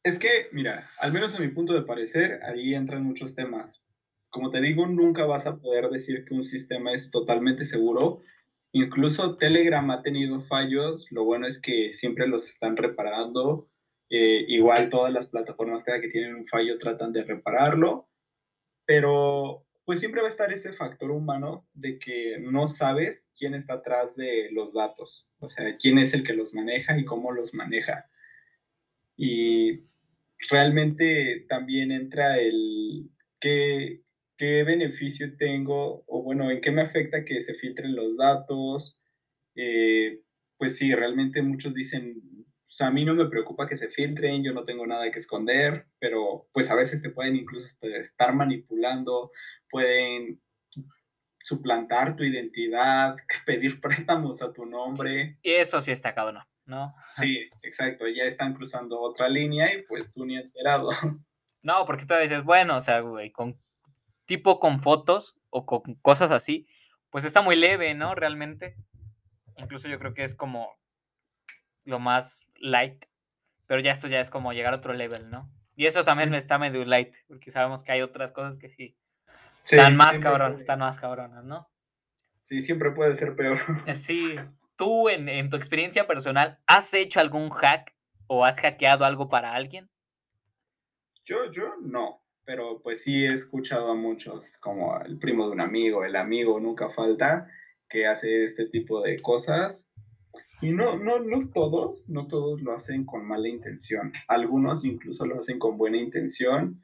es 0.03 0.19
que, 0.19 0.49
mira, 0.51 0.89
al 0.99 1.13
menos 1.13 1.33
a 1.33 1.39
mi 1.39 1.47
punto 1.47 1.71
de 1.71 1.83
parecer, 1.83 2.41
ahí 2.43 2.75
entran 2.75 3.05
muchos 3.05 3.35
temas. 3.35 3.81
Como 4.29 4.51
te 4.51 4.59
digo, 4.59 4.85
nunca 4.85 5.23
vas 5.23 5.47
a 5.47 5.55
poder 5.55 5.87
decir 5.89 6.25
que 6.25 6.33
un 6.33 6.45
sistema 6.45 6.91
es 6.91 7.09
totalmente 7.09 7.63
seguro. 7.63 8.19
Incluso 8.73 9.37
Telegram 9.37 9.89
ha 9.91 10.03
tenido 10.03 10.41
fallos. 10.41 11.07
Lo 11.09 11.23
bueno 11.23 11.47
es 11.47 11.61
que 11.61 11.93
siempre 11.93 12.27
los 12.27 12.49
están 12.49 12.75
reparando. 12.75 13.69
Eh, 14.09 14.43
igual 14.49 14.89
todas 14.89 15.13
las 15.13 15.27
plataformas 15.27 15.85
cada 15.85 16.01
que 16.01 16.09
tienen 16.09 16.35
un 16.35 16.47
fallo 16.47 16.77
tratan 16.77 17.13
de 17.13 17.23
repararlo. 17.23 18.09
Pero 18.85 19.65
pues 19.85 20.01
siempre 20.01 20.19
va 20.19 20.27
a 20.27 20.31
estar 20.31 20.51
ese 20.51 20.73
factor 20.73 21.11
humano 21.11 21.65
de 21.73 21.97
que 21.97 22.39
no 22.41 22.67
sabes 22.67 23.25
quién 23.37 23.53
está 23.53 23.75
atrás 23.75 24.17
de 24.17 24.49
los 24.51 24.73
datos. 24.73 25.29
O 25.39 25.47
sea, 25.47 25.77
quién 25.77 25.97
es 25.97 26.13
el 26.13 26.25
que 26.25 26.33
los 26.33 26.53
maneja 26.53 26.97
y 26.97 27.05
cómo 27.05 27.31
los 27.31 27.53
maneja. 27.53 28.10
Y 29.15 29.83
realmente 30.49 31.45
también 31.47 31.91
entra 31.91 32.39
el 32.39 33.09
qué, 33.39 34.01
qué 34.37 34.63
beneficio 34.63 35.35
tengo 35.37 36.03
o 36.07 36.23
bueno, 36.23 36.49
en 36.49 36.61
qué 36.61 36.71
me 36.71 36.81
afecta 36.81 37.25
que 37.25 37.43
se 37.43 37.55
filtren 37.55 37.95
los 37.95 38.17
datos. 38.17 38.97
Eh, 39.55 40.21
pues 40.57 40.77
sí, 40.77 40.93
realmente 40.93 41.41
muchos 41.41 41.73
dicen, 41.73 42.21
o 42.79 42.83
a 42.83 42.91
mí 42.91 43.03
no 43.03 43.15
me 43.15 43.29
preocupa 43.29 43.67
que 43.67 43.75
se 43.75 43.89
filtren, 43.89 44.43
yo 44.43 44.53
no 44.53 44.63
tengo 44.63 44.87
nada 44.87 45.11
que 45.11 45.19
esconder, 45.19 45.87
pero 45.99 46.47
pues 46.53 46.69
a 46.69 46.75
veces 46.75 47.01
te 47.01 47.09
pueden 47.09 47.35
incluso 47.35 47.67
estar 47.81 48.33
manipulando, 48.33 49.31
pueden 49.69 50.39
suplantar 51.43 52.15
tu 52.15 52.23
identidad, 52.23 53.15
pedir 53.45 53.81
préstamos 53.81 54.41
a 54.41 54.53
tu 54.53 54.65
nombre. 54.65 55.37
Y 55.41 55.51
eso 55.51 55.81
sí 55.81 55.91
está 55.91 56.13
cabrón. 56.13 56.43
¿No? 56.71 56.95
Sí, 57.17 57.49
exacto, 57.61 58.07
ya 58.07 58.23
están 58.23 58.53
cruzando 58.53 58.99
otra 59.01 59.27
línea 59.27 59.75
y 59.75 59.83
pues 59.83 60.11
tú 60.13 60.25
ni 60.25 60.37
enterado. 60.37 60.89
No, 61.63 61.85
porque 61.85 62.07
tú 62.07 62.15
dices, 62.15 62.43
bueno, 62.43 62.77
o 62.77 62.81
sea, 62.81 63.01
güey, 63.01 63.31
con 63.31 63.61
tipo 64.25 64.59
con 64.59 64.79
fotos 64.79 65.39
o 65.51 65.67
con 65.67 65.93
cosas 66.01 66.31
así, 66.31 66.65
pues 67.11 67.23
está 67.23 67.43
muy 67.43 67.55
leve, 67.55 67.93
¿no? 67.93 68.15
Realmente. 68.15 68.77
Incluso 69.57 69.87
yo 69.87 69.99
creo 69.99 70.11
que 70.11 70.23
es 70.23 70.33
como 70.33 70.71
lo 71.83 71.99
más 71.99 72.47
light, 72.55 73.05
pero 73.67 73.79
ya 73.79 73.91
esto 73.91 74.07
ya 74.07 74.19
es 74.19 74.31
como 74.31 74.53
llegar 74.53 74.73
a 74.73 74.77
otro 74.77 74.93
level, 74.93 75.29
¿no? 75.29 75.53
Y 75.75 75.85
eso 75.85 76.03
también 76.03 76.31
me 76.31 76.37
está 76.37 76.57
medio 76.57 76.83
light, 76.83 77.13
porque 77.27 77.51
sabemos 77.51 77.83
que 77.83 77.91
hay 77.91 78.01
otras 78.01 78.31
cosas 78.31 78.57
que 78.57 78.69
sí, 78.69 78.97
están 79.63 79.95
más 79.95 80.17
cabronas, 80.17 80.61
están 80.61 80.79
más 80.79 80.97
cabronas, 80.97 81.43
¿no? 81.43 81.69
Sí, 82.41 82.63
siempre 82.63 82.89
puede 82.89 83.15
ser 83.15 83.35
peor. 83.35 83.59
Sí, 83.93 84.35
tú 84.81 85.09
en, 85.09 85.47
tu 85.47 85.57
experiencia 85.57 86.07
personal, 86.07 86.57
¿has 86.65 86.91
hecho 86.95 87.19
algún 87.19 87.51
hack 87.51 87.93
o 88.25 88.45
has 88.45 88.59
hackeado 88.59 89.05
algo 89.05 89.29
para 89.29 89.53
alguien? 89.53 89.87
Yo, 91.23 91.51
yo 91.51 91.75
no, 91.79 92.23
pero 92.45 92.81
pues 92.81 93.03
sí 93.03 93.23
he 93.23 93.31
escuchado 93.31 93.91
a 93.91 93.95
muchos, 93.95 94.51
como 94.59 94.99
el 95.01 95.19
primo 95.19 95.45
de 95.45 95.51
un 95.51 95.61
amigo, 95.61 96.03
el 96.03 96.15
amigo 96.15 96.59
nunca 96.59 96.89
falta, 96.89 97.47
que 97.87 98.07
hace 98.07 98.43
este 98.43 98.65
tipo 98.69 99.03
de 99.03 99.21
cosas. 99.21 99.87
Y 100.61 100.71
no, 100.71 100.97
no, 100.97 101.19
no 101.19 101.51
todos, 101.53 102.09
no 102.09 102.27
todos 102.27 102.59
lo 102.63 102.73
hacen 102.73 103.05
con 103.05 103.27
mala 103.27 103.49
intención. 103.49 104.11
Algunos 104.27 104.83
incluso 104.83 105.27
lo 105.27 105.37
hacen 105.37 105.59
con 105.59 105.77
buena 105.77 105.97
intención. 105.97 106.81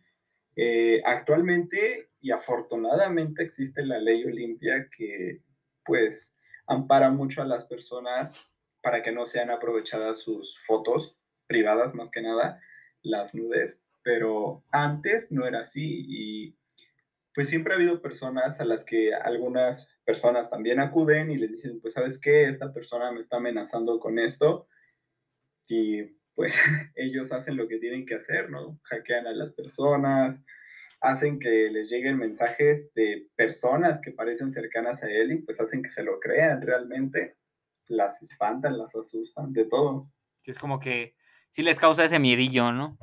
Eh, 0.55 1.01
actualmente 1.03 2.09
y 2.21 2.29
afortunadamente 2.29 3.41
existe 3.41 3.83
la 3.83 3.97
ley 3.97 4.23
Olimpia 4.23 4.87
que 4.95 5.41
pues 5.83 6.36
ampara 6.67 7.09
mucho 7.09 7.41
a 7.41 7.45
las 7.45 7.65
personas 7.65 8.39
para 8.81 9.01
que 9.01 9.11
no 9.11 9.27
sean 9.27 9.49
aprovechadas 9.49 10.19
sus 10.19 10.57
fotos 10.65 11.17
privadas 11.47 11.95
más 11.95 12.11
que 12.11 12.21
nada, 12.21 12.61
las 13.01 13.33
nudes, 13.33 13.81
pero 14.03 14.63
antes 14.71 15.31
no 15.31 15.45
era 15.45 15.61
así 15.61 16.05
y 16.07 16.57
pues 17.33 17.49
siempre 17.49 17.73
ha 17.73 17.77
habido 17.77 18.01
personas 18.01 18.59
a 18.59 18.65
las 18.65 18.83
que 18.83 19.13
algunas 19.13 19.87
personas 20.05 20.49
también 20.49 20.79
acuden 20.79 21.29
y 21.29 21.37
les 21.37 21.51
dicen, 21.51 21.79
pues 21.81 21.93
sabes 21.93 22.19
qué, 22.19 22.45
esta 22.45 22.73
persona 22.73 23.11
me 23.11 23.21
está 23.21 23.37
amenazando 23.37 23.99
con 23.99 24.17
esto 24.17 24.67
y 25.67 26.03
pues 26.33 26.55
ellos 26.95 27.31
hacen 27.31 27.57
lo 27.57 27.67
que 27.67 27.77
tienen 27.77 28.05
que 28.05 28.15
hacer, 28.15 28.49
¿no? 28.49 28.79
Hackean 28.83 29.27
a 29.27 29.33
las 29.33 29.53
personas, 29.53 30.43
hacen 31.01 31.39
que 31.39 31.69
les 31.71 31.89
lleguen 31.89 32.17
mensajes 32.17 32.93
de 32.93 33.27
personas 33.35 34.01
que 34.01 34.11
parecen 34.11 34.51
cercanas 34.51 35.03
a 35.03 35.09
él 35.09 35.31
y 35.31 35.37
pues 35.41 35.59
hacen 35.59 35.83
que 35.83 35.91
se 35.91 36.03
lo 36.03 36.19
crean 36.19 36.61
realmente. 36.61 37.37
Las 37.87 38.21
espantan, 38.21 38.77
las 38.77 38.95
asustan, 38.95 39.53
de 39.53 39.65
todo. 39.65 40.11
Sí, 40.37 40.51
es 40.51 40.59
como 40.59 40.79
que 40.79 41.15
sí 41.51 41.63
les 41.63 41.79
causa 41.79 42.03
ese 42.03 42.19
miedillo, 42.19 42.71
¿no? 42.71 42.97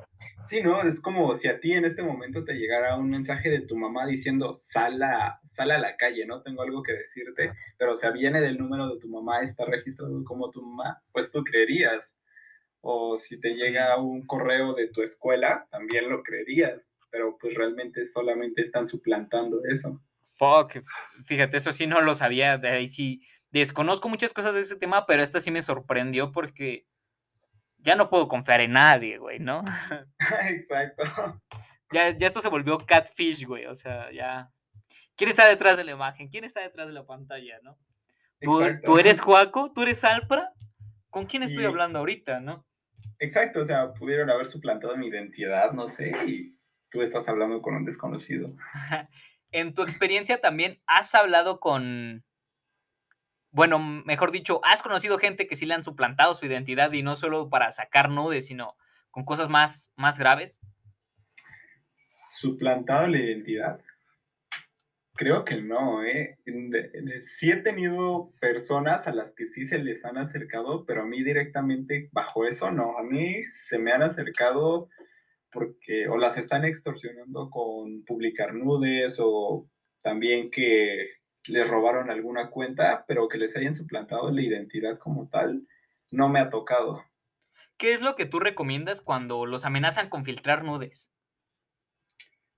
Sí, 0.45 0.63
¿no? 0.63 0.83
Es 0.83 1.01
como 1.01 1.35
si 1.37 1.49
a 1.49 1.59
ti 1.59 1.73
en 1.73 1.87
este 1.87 2.03
momento 2.03 2.45
te 2.45 2.55
llegara 2.55 2.97
un 2.97 3.09
mensaje 3.09 3.49
de 3.49 3.61
tu 3.61 3.77
mamá 3.77 4.07
diciendo, 4.07 4.55
sal 4.55 5.03
a, 5.03 5.41
sal 5.47 5.71
a 5.71 5.79
la 5.79 5.97
calle, 5.97 6.27
¿no? 6.27 6.43
Tengo 6.43 6.63
algo 6.63 6.83
que 6.83 6.93
decirte, 6.93 7.53
pero 7.79 7.93
o 7.93 7.97
sea, 7.97 8.11
viene 8.11 8.41
del 8.41 8.59
número 8.59 8.89
de 8.89 9.01
tu 9.01 9.09
mamá, 9.09 9.41
está 9.41 9.65
registrado 9.65 10.23
como 10.25 10.51
tu 10.51 10.61
mamá, 10.63 11.03
pues 11.13 11.31
tú 11.31 11.43
creerías. 11.45 12.17
O 12.83 13.17
si 13.17 13.41
te 13.41 13.55
llega 13.55 13.97
un 13.97 14.27
correo 14.27 14.75
de 14.75 14.89
tu 14.89 15.01
escuela, 15.01 15.67
también 15.71 16.11
lo 16.11 16.23
creerías 16.23 16.94
pero 17.15 17.39
pues 17.39 17.55
realmente 17.55 18.05
solamente 18.07 18.61
están 18.61 18.89
suplantando 18.89 19.61
eso. 19.71 20.03
Fuck, 20.37 20.83
fíjate, 21.25 21.59
eso 21.59 21.71
sí 21.71 21.87
no 21.87 22.01
lo 22.01 22.17
sabía, 22.17 22.59
de 22.59 22.69
ahí 22.71 22.89
sí 22.89 23.25
desconozco 23.53 24.09
muchas 24.09 24.33
cosas 24.33 24.53
de 24.57 24.63
ese 24.63 24.75
tema, 24.75 25.07
pero 25.07 25.23
esta 25.23 25.41
sí 25.41 25.53
me 25.53 25.63
sorprendió 25.63 26.33
porque 26.33 26.89
ya 27.79 27.95
no 27.95 28.11
puedo 28.11 28.27
confiar 28.27 28.63
en 28.63 28.73
nadie, 28.73 29.19
güey, 29.19 29.39
¿no? 29.39 29.63
Exacto. 30.49 31.05
Ya, 31.93 32.11
ya 32.19 32.27
esto 32.27 32.41
se 32.41 32.49
volvió 32.49 32.79
catfish, 32.79 33.47
güey, 33.47 33.67
o 33.67 33.77
sea, 33.77 34.11
ya... 34.11 34.51
¿Quién 35.15 35.31
está 35.31 35.47
detrás 35.47 35.77
de 35.77 35.85
la 35.85 35.93
imagen? 35.93 36.27
¿Quién 36.27 36.43
está 36.43 36.63
detrás 36.63 36.89
de 36.89 36.95
la 36.95 37.07
pantalla, 37.07 37.61
no? 37.63 37.79
¿Tú, 38.41 38.61
¿tú 38.85 38.99
eres 38.99 39.21
Juaco? 39.21 39.73
¿Tú 39.73 39.83
eres 39.83 40.03
Alpra? 40.03 40.53
¿Con 41.11 41.27
quién 41.27 41.45
estoy 41.45 41.65
hablando 41.65 42.01
ahorita, 42.01 42.41
no? 42.41 42.67
Exacto, 43.21 43.61
o 43.61 43.65
sea, 43.65 43.95
pudieron 43.95 44.31
haber 44.31 44.47
suplantado 44.47 44.97
mi 44.97 45.07
identidad, 45.07 45.71
no 45.71 45.87
sé, 45.87 46.11
y 46.27 46.55
tú 46.95 47.03
estás 47.03 47.29
hablando 47.29 47.61
con 47.61 47.75
un 47.75 47.85
desconocido. 47.85 48.55
en 49.51 49.75
tu 49.75 49.83
experiencia 49.83 50.41
también 50.41 50.81
has 50.87 51.13
hablado 51.17 51.59
con, 51.59 52.25
bueno, 53.51 53.81
mejor 53.81 54.31
dicho, 54.31 54.61
has 54.63 54.81
conocido 54.81 55.19
gente 55.19 55.49
que 55.49 55.57
sí 55.57 55.67
le 55.67 55.75
han 55.75 55.83
suplantado 55.83 56.35
su 56.35 56.47
identidad 56.47 56.93
y 56.93 57.03
no 57.03 57.17
solo 57.17 57.51
para 57.51 57.73
sacar 57.73 58.11
nudes, 58.11 58.47
sino 58.47 58.77
con 59.11 59.25
cosas 59.25 59.49
más, 59.49 59.91
más 59.97 60.21
graves. 60.21 60.61
¿Suplantado 62.29 63.09
la 63.09 63.19
identidad? 63.19 63.81
Creo 65.17 65.45
que 65.45 65.57
no, 65.57 66.05
¿eh? 66.05 66.39
Sí 67.25 67.51
he 67.51 67.57
tenido 67.57 68.33
personas 68.41 69.09
a 69.09 69.13
las 69.13 69.35
que 69.35 69.49
sí 69.49 69.65
se 69.65 69.79
les 69.79 70.05
han 70.05 70.19
acercado, 70.19 70.85
pero 70.87 71.03
a 71.03 71.07
mí 71.07 71.25
directamente 71.25 72.09
bajo 72.13 72.47
eso 72.47 72.71
no. 72.71 72.99
A 72.99 73.03
mí 73.03 73.45
se 73.47 73.79
me 73.79 73.93
han 73.93 74.03
acercado 74.05 74.89
porque 75.55 76.09
o 76.09 76.19
las 76.19 76.37
están 76.37 76.65
extorsionando 76.65 77.49
con 77.49 78.05
publicar 78.05 78.53
nudes 78.53 79.17
o 79.21 79.71
también 80.03 80.51
que 80.51 81.13
les 81.47 81.69
robaron 81.69 82.11
alguna 82.11 82.51
cuenta, 82.51 83.05
pero 83.07 83.29
que 83.29 83.39
les 83.39 83.57
hayan 83.57 83.75
suplantado 83.75 84.31
la 84.31 84.43
identidad 84.43 84.99
como 84.99 85.29
tal, 85.29 85.67
no 86.11 86.29
me 86.29 86.41
ha 86.41 86.51
tocado. 86.51 87.05
¿Qué 87.79 87.95
es 87.95 88.01
lo 88.01 88.17
que 88.17 88.27
tú 88.27 88.41
recomiendas 88.41 89.01
cuando 89.01 89.47
los 89.47 89.65
amenazan 89.65 90.09
con 90.09 90.25
filtrar 90.25 90.65
nudes? 90.65 91.13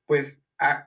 Pues 0.06 0.42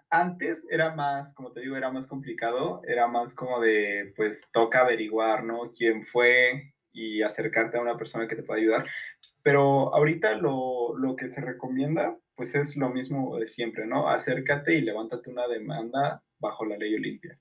antes 0.09 0.63
era 0.69 0.95
más, 0.95 1.35
como 1.35 1.51
te 1.51 1.61
digo, 1.61 1.75
era 1.75 1.91
más 1.91 2.07
complicado, 2.07 2.81
era 2.87 3.07
más 3.07 3.35
como 3.35 3.59
de, 3.59 4.13
pues 4.15 4.47
toca 4.51 4.81
averiguar, 4.81 5.43
¿no? 5.43 5.71
¿Quién 5.73 6.05
fue? 6.05 6.73
y 6.91 7.21
acercarte 7.21 7.77
a 7.77 7.81
una 7.81 7.97
persona 7.97 8.27
que 8.27 8.35
te 8.35 8.43
pueda 8.43 8.59
ayudar. 8.59 8.87
Pero 9.43 9.93
ahorita 9.95 10.35
lo, 10.35 10.97
lo, 10.97 11.15
que 11.15 11.29
se 11.29 11.41
recomienda, 11.41 12.17
pues 12.35 12.55
es 12.55 12.75
lo 12.75 12.89
mismo 12.89 13.37
de 13.37 13.47
siempre, 13.47 13.85
¿no? 13.85 14.09
Acércate 14.09 14.75
y 14.75 14.81
levántate 14.81 15.29
una 15.29 15.47
demanda 15.47 16.21
bajo 16.39 16.65
la 16.65 16.77
ley 16.77 16.95
Olimpia. 16.95 17.39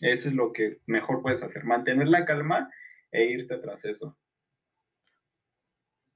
Eso 0.00 0.28
es 0.28 0.34
lo 0.34 0.52
que 0.52 0.78
mejor 0.86 1.22
puedes 1.22 1.42
hacer, 1.42 1.64
mantener 1.64 2.08
la 2.08 2.24
calma 2.24 2.70
e 3.12 3.24
irte 3.24 3.58
tras 3.58 3.84
eso. 3.84 4.16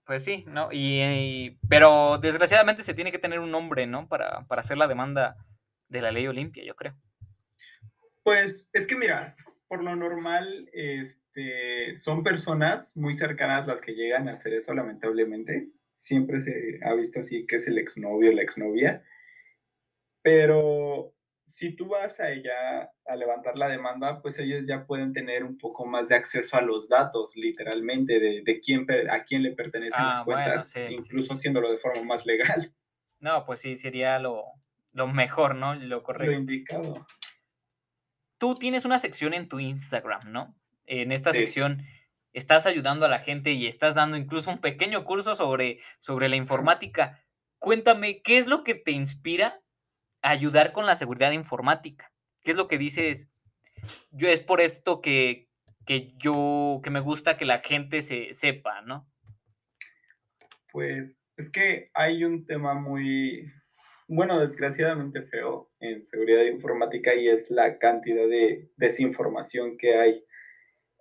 Pues 0.05 0.25
sí, 0.25 0.45
¿no? 0.49 0.71
Y, 0.73 1.59
pero 1.69 2.17
desgraciadamente 2.19 2.83
se 2.83 2.95
tiene 2.95 3.13
que 3.13 3.19
tener 3.19 3.41
un 3.41 3.51
nombre, 3.51 3.87
¿no? 3.87 4.09
Para, 4.09 4.47
para 4.47 4.61
hacer 4.61 4.79
la 4.79 4.89
demanda 4.89 5.37
de 5.89 6.01
la 6.01 6.13
ley 6.13 6.27
Olimpia, 6.27 6.65
yo 6.65 6.75
creo. 6.75 6.97
Pues 8.23 8.69
es 8.73 8.87
que 8.87 8.97
mira, 8.97 9.37
por 9.69 9.85
lo 9.85 9.95
normal, 9.95 10.69
es 10.73 11.18
este, 11.29 11.99
son 11.99 12.23
personas 12.23 12.97
muy 12.97 13.15
cercanas 13.15 13.67
las 13.67 13.81
que 13.81 13.93
llegan 13.93 14.29
a 14.29 14.33
hacer 14.33 14.55
eso, 14.55 14.75
lamentablemente. 14.75 15.69
Siempre 15.97 16.41
se 16.41 16.81
ha 16.85 16.95
visto 16.95 17.21
así 17.21 17.47
que 17.47 17.57
es 17.57 17.67
el 17.67 17.79
exnovio 17.79 18.31
o 18.31 18.35
la 18.35 18.43
exnovia. 18.43 19.05
Pero 20.23 21.15
si 21.49 21.75
tú 21.75 21.89
vas 21.89 22.21
a 22.21 22.31
ella 22.31 22.93
a 23.07 23.17
levantar 23.17 23.59
la 23.59 23.69
demanda, 23.69 24.23
pues 24.23 24.39
ellos 24.39 24.67
ya 24.67 24.87
pueden 24.87 25.13
tener 25.13 25.45
un 25.45 25.59
poco 25.59 25.87
más 25.87 26.09
de 26.09 26.15
acceso 26.15 26.57
a 26.57 26.63
los 26.63 26.89
datos, 26.89 27.35
literalmente, 27.35 28.21
de, 28.21 28.61
quién, 28.61 28.87
a 29.11 29.25
quién 29.25 29.43
le 29.43 29.53
pertenecen 29.53 30.05
las 30.05 30.21
ah, 30.21 30.25
cuentas, 30.25 30.75
incluso 30.89 31.35
haciéndolo 31.35 31.71
de 31.71 31.79
forma 31.79 32.03
más 32.03 32.27
legal. 32.27 32.73
No, 33.21 33.45
pues 33.45 33.61
sí, 33.61 33.75
sería 33.75 34.21
lo, 34.21 34.45
mejor, 34.93 35.57
¿no? 35.57 35.75
Lo 35.75 36.05
correcto. 36.05 36.31
Lo 36.31 36.39
indicado. 36.39 37.07
Tú 38.39 38.55
tienes 38.55 38.85
una 38.85 39.01
sección 39.01 39.35
en 39.35 39.49
tu 39.49 39.59
Instagram, 39.59 40.31
¿no? 40.31 40.55
En 40.89 41.13
esta 41.13 41.33
sección 41.33 41.85
estás 42.33 42.67
ayudando 42.67 43.07
a 43.07 43.09
la 43.09 43.21
gente 43.21 43.53
y 43.53 43.67
estás 43.67 43.95
dando 43.95 44.17
incluso 44.17 44.51
un 44.51 44.61
pequeño 44.61 45.05
curso 45.05 45.35
sobre, 45.37 45.81
sobre 45.99 46.29
la 46.29 46.37
informática. 46.37 47.25
Cuéntame, 47.59 48.23
¿qué 48.23 48.39
es 48.39 48.47
lo 48.47 48.65
que 48.65 48.75
te 48.75 48.93
inspira 48.93 49.61
ayudar 50.23 50.73
con 50.73 50.87
la 50.87 50.97
seguridad 50.97 51.33
informática. 51.33 52.13
¿Qué 52.43 52.53
es 52.53 52.57
lo 52.57 52.69
que 52.69 52.79
dices? 52.79 53.29
Yo 54.11 54.29
es 54.29 54.41
por 54.41 54.61
esto 54.61 55.01
que, 55.01 55.49
que 55.87 56.09
yo, 56.23 56.81
que 56.83 56.91
me 56.91 57.01
gusta 57.01 57.37
que 57.37 57.45
la 57.45 57.61
gente 57.61 58.03
se 58.03 58.35
sepa, 58.35 58.83
¿no? 58.83 59.09
Pues 60.73 61.19
es 61.37 61.51
que 61.51 61.91
hay 61.95 62.25
un 62.25 62.47
tema 62.47 62.75
muy, 62.75 63.51
bueno, 64.07 64.41
desgraciadamente 64.41 65.23
feo 65.23 65.71
en 65.81 66.05
seguridad 66.05 66.45
informática 66.45 67.15
y 67.15 67.29
es 67.29 67.51
la 67.51 67.79
cantidad 67.79 68.29
de 68.29 68.71
desinformación 68.77 69.79
que 69.79 69.97
hay. 69.97 70.25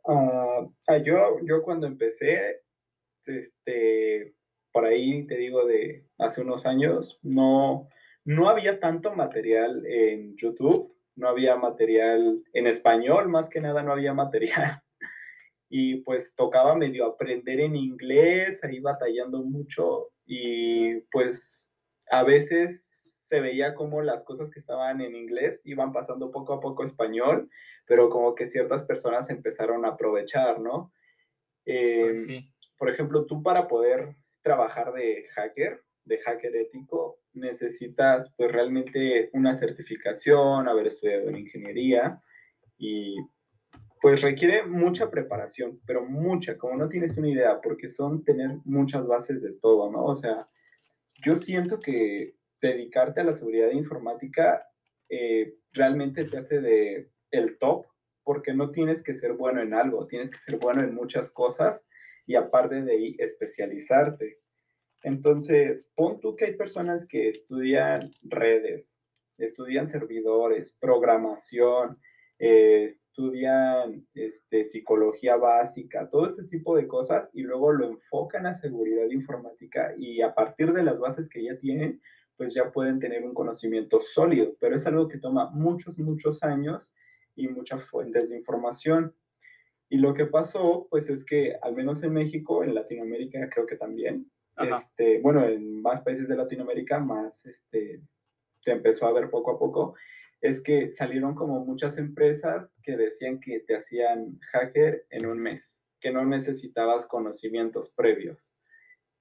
Ah, 0.09 0.65
yo, 1.03 1.37
yo 1.43 1.61
cuando 1.63 1.85
empecé, 1.85 2.61
este, 3.25 4.33
por 4.71 4.85
ahí 4.85 5.27
te 5.27 5.35
digo 5.35 5.65
de 5.65 6.05
hace 6.17 6.41
unos 6.41 6.65
años, 6.65 7.19
no, 7.23 7.89
no 8.23 8.49
había 8.49 8.79
tanto 8.79 9.13
material 9.13 9.85
en 9.85 10.37
YouTube, 10.37 10.95
no 11.17 11.27
había 11.27 11.57
material 11.57 12.41
en 12.53 12.67
español, 12.67 13.27
más 13.27 13.49
que 13.49 13.59
nada 13.59 13.83
no 13.83 13.91
había 13.91 14.13
material. 14.13 14.81
Y 15.69 15.97
pues 16.03 16.33
tocaba 16.35 16.75
medio 16.75 17.05
aprender 17.05 17.59
en 17.59 17.75
inglés, 17.75 18.63
ahí 18.63 18.79
batallando 18.79 19.43
mucho 19.43 20.11
y 20.25 21.01
pues 21.11 21.73
a 22.09 22.23
veces 22.23 23.25
se 23.27 23.41
veía 23.41 23.75
como 23.75 24.01
las 24.01 24.23
cosas 24.23 24.49
que 24.49 24.61
estaban 24.61 25.01
en 25.01 25.13
inglés 25.13 25.59
iban 25.65 25.91
pasando 25.91 26.31
poco 26.31 26.53
a 26.53 26.61
poco 26.61 26.83
a 26.83 26.85
español, 26.85 27.49
pero 27.87 28.09
como 28.09 28.35
que 28.35 28.45
ciertas 28.45 28.83
personas 28.85 29.29
empezaron 29.29 29.85
a 29.85 29.89
aprovechar, 29.89 30.59
¿no? 30.59 30.93
Pues 31.65 32.29
em, 32.29 32.45
por 32.77 32.89
ejemplo, 32.89 33.25
tú 33.25 33.41
para 33.41 33.67
poder 33.67 34.15
trabajar 34.41 34.93
de 34.93 35.25
hacker, 35.33 35.81
de 36.05 36.17
hacker 36.19 36.55
ético, 36.55 37.19
necesitas 37.33 38.33
pues 38.37 38.51
realmente 38.51 39.29
una 39.33 39.55
certificación, 39.55 40.67
haber 40.67 40.87
estudiado 40.87 41.29
en 41.29 41.37
ingeniería 41.37 42.21
y 42.77 43.17
pues 44.01 44.21
requiere 44.21 44.63
mucha 44.63 45.09
preparación, 45.09 45.81
pero 45.85 46.05
mucha, 46.05 46.57
como 46.57 46.75
no 46.75 46.87
tienes 46.87 47.17
una 47.17 47.29
idea, 47.29 47.59
porque 47.61 47.89
son 47.89 48.23
tener 48.23 48.57
muchas 48.63 49.07
bases 49.07 49.41
de 49.41 49.53
todo, 49.53 49.91
¿no? 49.91 50.05
O 50.05 50.15
sea, 50.15 50.47
yo 51.23 51.35
siento 51.35 51.79
que 51.79 52.35
dedicarte 52.61 53.21
a 53.21 53.23
la 53.23 53.33
seguridad 53.33 53.71
informática 53.71 54.63
eh, 55.09 55.55
realmente 55.71 56.25
te 56.25 56.37
hace 56.37 56.61
de 56.61 57.09
el 57.31 57.57
top, 57.57 57.85
porque 58.23 58.53
no 58.53 58.71
tienes 58.71 59.03
que 59.03 59.13
ser 59.13 59.33
bueno 59.33 59.61
en 59.61 59.73
algo, 59.73 60.07
tienes 60.07 60.31
que 60.31 60.37
ser 60.37 60.57
bueno 60.57 60.83
en 60.83 60.93
muchas 60.93 61.31
cosas 61.31 61.87
y 62.25 62.35
aparte 62.35 62.81
de 62.81 62.91
ahí 62.91 63.15
especializarte. 63.19 64.39
Entonces, 65.03 65.89
pon 65.95 66.19
tú 66.19 66.35
que 66.35 66.45
hay 66.45 66.55
personas 66.55 67.05
que 67.05 67.29
estudian 67.29 68.11
redes, 68.23 69.01
estudian 69.37 69.87
servidores, 69.87 70.75
programación, 70.79 71.97
eh, 72.39 72.85
estudian 72.85 74.05
este, 74.13 74.63
psicología 74.63 75.37
básica, 75.37 76.09
todo 76.09 76.27
este 76.27 76.43
tipo 76.43 76.75
de 76.75 76.87
cosas 76.87 77.29
y 77.33 77.41
luego 77.41 77.71
lo 77.71 77.87
enfocan 77.87 78.45
a 78.45 78.53
seguridad 78.53 79.09
informática 79.09 79.93
y 79.97 80.21
a 80.21 80.35
partir 80.35 80.73
de 80.73 80.83
las 80.83 80.99
bases 80.99 81.29
que 81.29 81.43
ya 81.43 81.57
tienen, 81.57 82.01
pues 82.35 82.53
ya 82.53 82.71
pueden 82.71 82.99
tener 82.99 83.23
un 83.23 83.33
conocimiento 83.33 84.01
sólido, 84.01 84.55
pero 84.59 84.75
es 84.75 84.85
algo 84.85 85.07
que 85.07 85.17
toma 85.17 85.49
muchos, 85.49 85.97
muchos 85.97 86.43
años 86.43 86.93
y 87.37 87.47
muchas 87.47 87.83
fuentes 87.85 88.29
de 88.29 88.37
información. 88.37 89.15
Y 89.89 89.97
lo 89.97 90.13
que 90.13 90.25
pasó, 90.25 90.87
pues 90.89 91.09
es 91.09 91.23
que 91.23 91.55
al 91.61 91.73
menos 91.73 92.03
en 92.03 92.13
México, 92.13 92.63
en 92.63 92.75
Latinoamérica 92.75 93.49
creo 93.49 93.65
que 93.65 93.77
también, 93.77 94.29
este, 94.57 95.21
bueno, 95.21 95.45
en 95.45 95.81
más 95.81 96.01
países 96.01 96.27
de 96.27 96.35
Latinoamérica, 96.35 96.99
más 96.99 97.45
este, 97.45 98.01
se 98.59 98.71
empezó 98.71 99.07
a 99.07 99.13
ver 99.13 99.29
poco 99.29 99.51
a 99.51 99.59
poco, 99.59 99.95
es 100.41 100.61
que 100.61 100.89
salieron 100.89 101.35
como 101.35 101.63
muchas 101.63 101.97
empresas 101.97 102.75
que 102.83 102.97
decían 102.97 103.39
que 103.39 103.61
te 103.61 103.75
hacían 103.75 104.37
hacker 104.51 105.05
en 105.09 105.25
un 105.25 105.39
mes, 105.39 105.81
que 106.01 106.11
no 106.11 106.25
necesitabas 106.25 107.05
conocimientos 107.05 107.91
previos. 107.91 108.53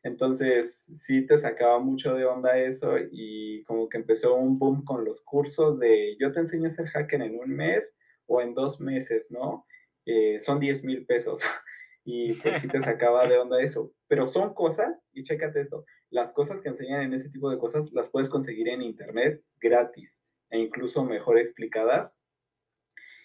Entonces, 0.02 0.84
sí 0.94 1.26
te 1.26 1.36
sacaba 1.36 1.78
mucho 1.80 2.14
de 2.14 2.24
onda 2.24 2.58
eso 2.58 2.94
y 3.10 3.64
como 3.64 3.88
que 3.88 3.98
empezó 3.98 4.36
un 4.36 4.58
boom 4.58 4.84
con 4.84 5.04
los 5.04 5.20
cursos 5.22 5.78
de 5.80 6.16
yo 6.20 6.32
te 6.32 6.40
enseño 6.40 6.68
a 6.68 6.70
ser 6.70 6.86
hacker 6.86 7.22
en 7.22 7.38
un 7.38 7.50
mes 7.50 7.96
o 8.26 8.40
en 8.40 8.54
dos 8.54 8.80
meses, 8.80 9.30
¿no? 9.30 9.66
Eh, 10.04 10.40
son 10.40 10.60
10 10.60 10.84
mil 10.84 11.06
pesos. 11.06 11.40
y 12.04 12.32
pues 12.34 12.62
sí 12.62 12.68
te 12.68 12.80
sacaba 12.82 13.26
de 13.26 13.38
onda 13.38 13.60
eso. 13.60 13.92
Pero 14.08 14.26
son 14.26 14.54
cosas, 14.54 14.96
y 15.12 15.24
chécate 15.24 15.60
esto, 15.60 15.84
las 16.10 16.32
cosas 16.32 16.62
que 16.62 16.68
enseñan 16.68 17.02
en 17.02 17.14
ese 17.14 17.28
tipo 17.30 17.50
de 17.50 17.58
cosas 17.58 17.92
las 17.92 18.08
puedes 18.10 18.28
conseguir 18.28 18.68
en 18.68 18.82
internet 18.82 19.42
gratis 19.60 20.22
e 20.50 20.58
incluso 20.58 21.04
mejor 21.04 21.38
explicadas. 21.38 22.14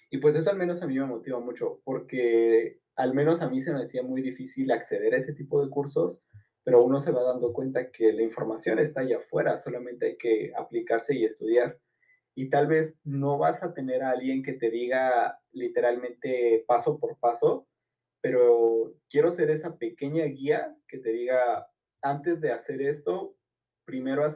Y 0.09 0.17
pues 0.17 0.35
eso 0.35 0.49
al 0.49 0.57
menos 0.57 0.81
a 0.81 0.87
mí 0.87 0.99
me 0.99 1.05
motiva 1.05 1.39
mucho, 1.39 1.79
porque 1.85 2.79
al 2.95 3.13
menos 3.13 3.41
a 3.41 3.49
mí 3.49 3.61
se 3.61 3.71
me 3.71 3.83
hacía 3.83 4.03
muy 4.03 4.21
difícil 4.21 4.71
acceder 4.71 5.13
a 5.13 5.17
ese 5.17 5.33
tipo 5.33 5.63
de 5.63 5.69
cursos, 5.69 6.21
pero 6.63 6.83
uno 6.83 6.99
se 6.99 7.11
va 7.11 7.23
dando 7.23 7.53
cuenta 7.53 7.91
que 7.91 8.11
la 8.11 8.21
información 8.21 8.79
está 8.79 9.01
allá 9.01 9.17
afuera, 9.17 9.57
solamente 9.57 10.07
hay 10.07 10.17
que 10.17 10.51
aplicarse 10.57 11.15
y 11.15 11.25
estudiar. 11.25 11.79
Y 12.36 12.50
tal 12.50 12.67
vez 12.67 12.96
no 13.04 13.38
vas 13.38 13.62
a 13.63 13.74
tener 13.74 14.04
a 14.04 14.12
alguien 14.12 14.41
que 14.44 14.54
te 14.54 14.70
diga 14.70 15.39
literalmente 15.52 16.63
paso 16.67 17.00
por 17.00 17.17
paso, 17.20 17.67
pero 18.22 18.94
quiero 19.10 19.32
ser 19.32 19.50
esa 19.50 19.78
pequeña 19.78 20.26
guía 20.26 20.76
que 20.88 21.00
te 21.00 21.10
diga, 21.12 21.67
antes 22.02 22.39
de 22.39 22.52
hacer 22.52 22.82
esto, 22.82 23.36
primero 23.86 24.28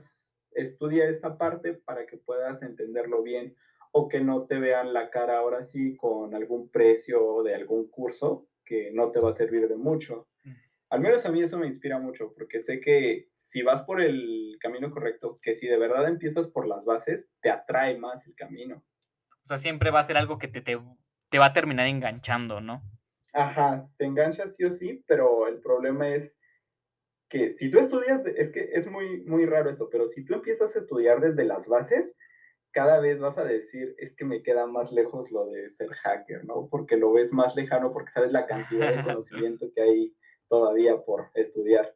estudia 0.51 1.07
esta 1.09 1.37
parte 1.37 1.73
para 1.73 2.05
que 2.05 2.17
puedas 2.17 2.61
entenderlo 2.61 3.23
bien 3.23 3.55
o 3.91 4.09
que 4.09 4.19
no 4.19 4.45
te 4.45 4.59
vean 4.59 4.93
la 4.93 5.09
cara 5.09 5.37
ahora 5.37 5.63
sí 5.63 5.95
con 5.95 6.35
algún 6.35 6.69
precio 6.69 7.43
de 7.43 7.55
algún 7.55 7.87
curso 7.87 8.47
que 8.65 8.91
no 8.91 9.11
te 9.11 9.19
va 9.19 9.29
a 9.29 9.33
servir 9.33 9.69
de 9.69 9.77
mucho. 9.77 10.27
Mm. 10.43 10.51
Al 10.89 10.99
menos 10.99 11.25
a 11.25 11.31
mí 11.31 11.41
eso 11.41 11.57
me 11.57 11.67
inspira 11.67 11.99
mucho 11.99 12.33
porque 12.33 12.59
sé 12.59 12.81
que 12.81 13.29
si 13.55 13.61
vas 13.61 13.83
por 13.83 14.01
el 14.01 14.57
camino 14.59 14.91
correcto, 14.91 15.39
que 15.41 15.55
si 15.55 15.65
de 15.65 15.77
verdad 15.77 16.09
empiezas 16.09 16.49
por 16.49 16.67
las 16.67 16.83
bases, 16.83 17.29
te 17.39 17.49
atrae 17.49 17.97
más 17.97 18.27
el 18.27 18.35
camino. 18.35 18.83
O 19.29 19.47
sea, 19.47 19.57
siempre 19.57 19.91
va 19.91 20.01
a 20.01 20.03
ser 20.03 20.17
algo 20.17 20.37
que 20.37 20.49
te, 20.49 20.59
te, 20.59 20.77
te 21.29 21.39
va 21.39 21.45
a 21.45 21.53
terminar 21.53 21.87
enganchando, 21.87 22.59
¿no? 22.59 22.83
Ajá, 23.31 23.87
te 23.95 24.03
enganchas 24.03 24.57
sí 24.57 24.65
o 24.65 24.73
sí, 24.73 25.05
pero 25.07 25.47
el 25.47 25.61
problema 25.61 26.09
es 26.09 26.35
que 27.29 27.55
si 27.57 27.71
tú 27.71 27.79
estudias, 27.79 28.25
es 28.25 28.51
que 28.51 28.71
es 28.73 28.91
muy, 28.91 29.23
muy 29.23 29.45
raro 29.45 29.69
esto, 29.69 29.87
pero 29.89 30.09
si 30.09 30.25
tú 30.25 30.33
empiezas 30.33 30.75
a 30.75 30.79
estudiar 30.79 31.21
desde 31.21 31.45
las 31.45 31.65
bases, 31.65 32.13
cada 32.71 32.99
vez 32.99 33.21
vas 33.21 33.37
a 33.37 33.45
decir, 33.45 33.95
es 33.99 34.13
que 34.17 34.25
me 34.25 34.43
queda 34.43 34.67
más 34.67 34.91
lejos 34.91 35.31
lo 35.31 35.45
de 35.45 35.69
ser 35.69 35.93
hacker, 35.93 36.43
¿no? 36.43 36.67
Porque 36.69 36.97
lo 36.97 37.13
ves 37.13 37.31
más 37.31 37.55
lejano, 37.55 37.93
porque 37.93 38.11
sabes 38.11 38.33
la 38.33 38.47
cantidad 38.47 38.93
de 38.93 39.01
conocimiento 39.17 39.71
que 39.73 39.81
hay 39.81 40.15
todavía 40.49 40.97
por 41.05 41.31
estudiar. 41.35 41.95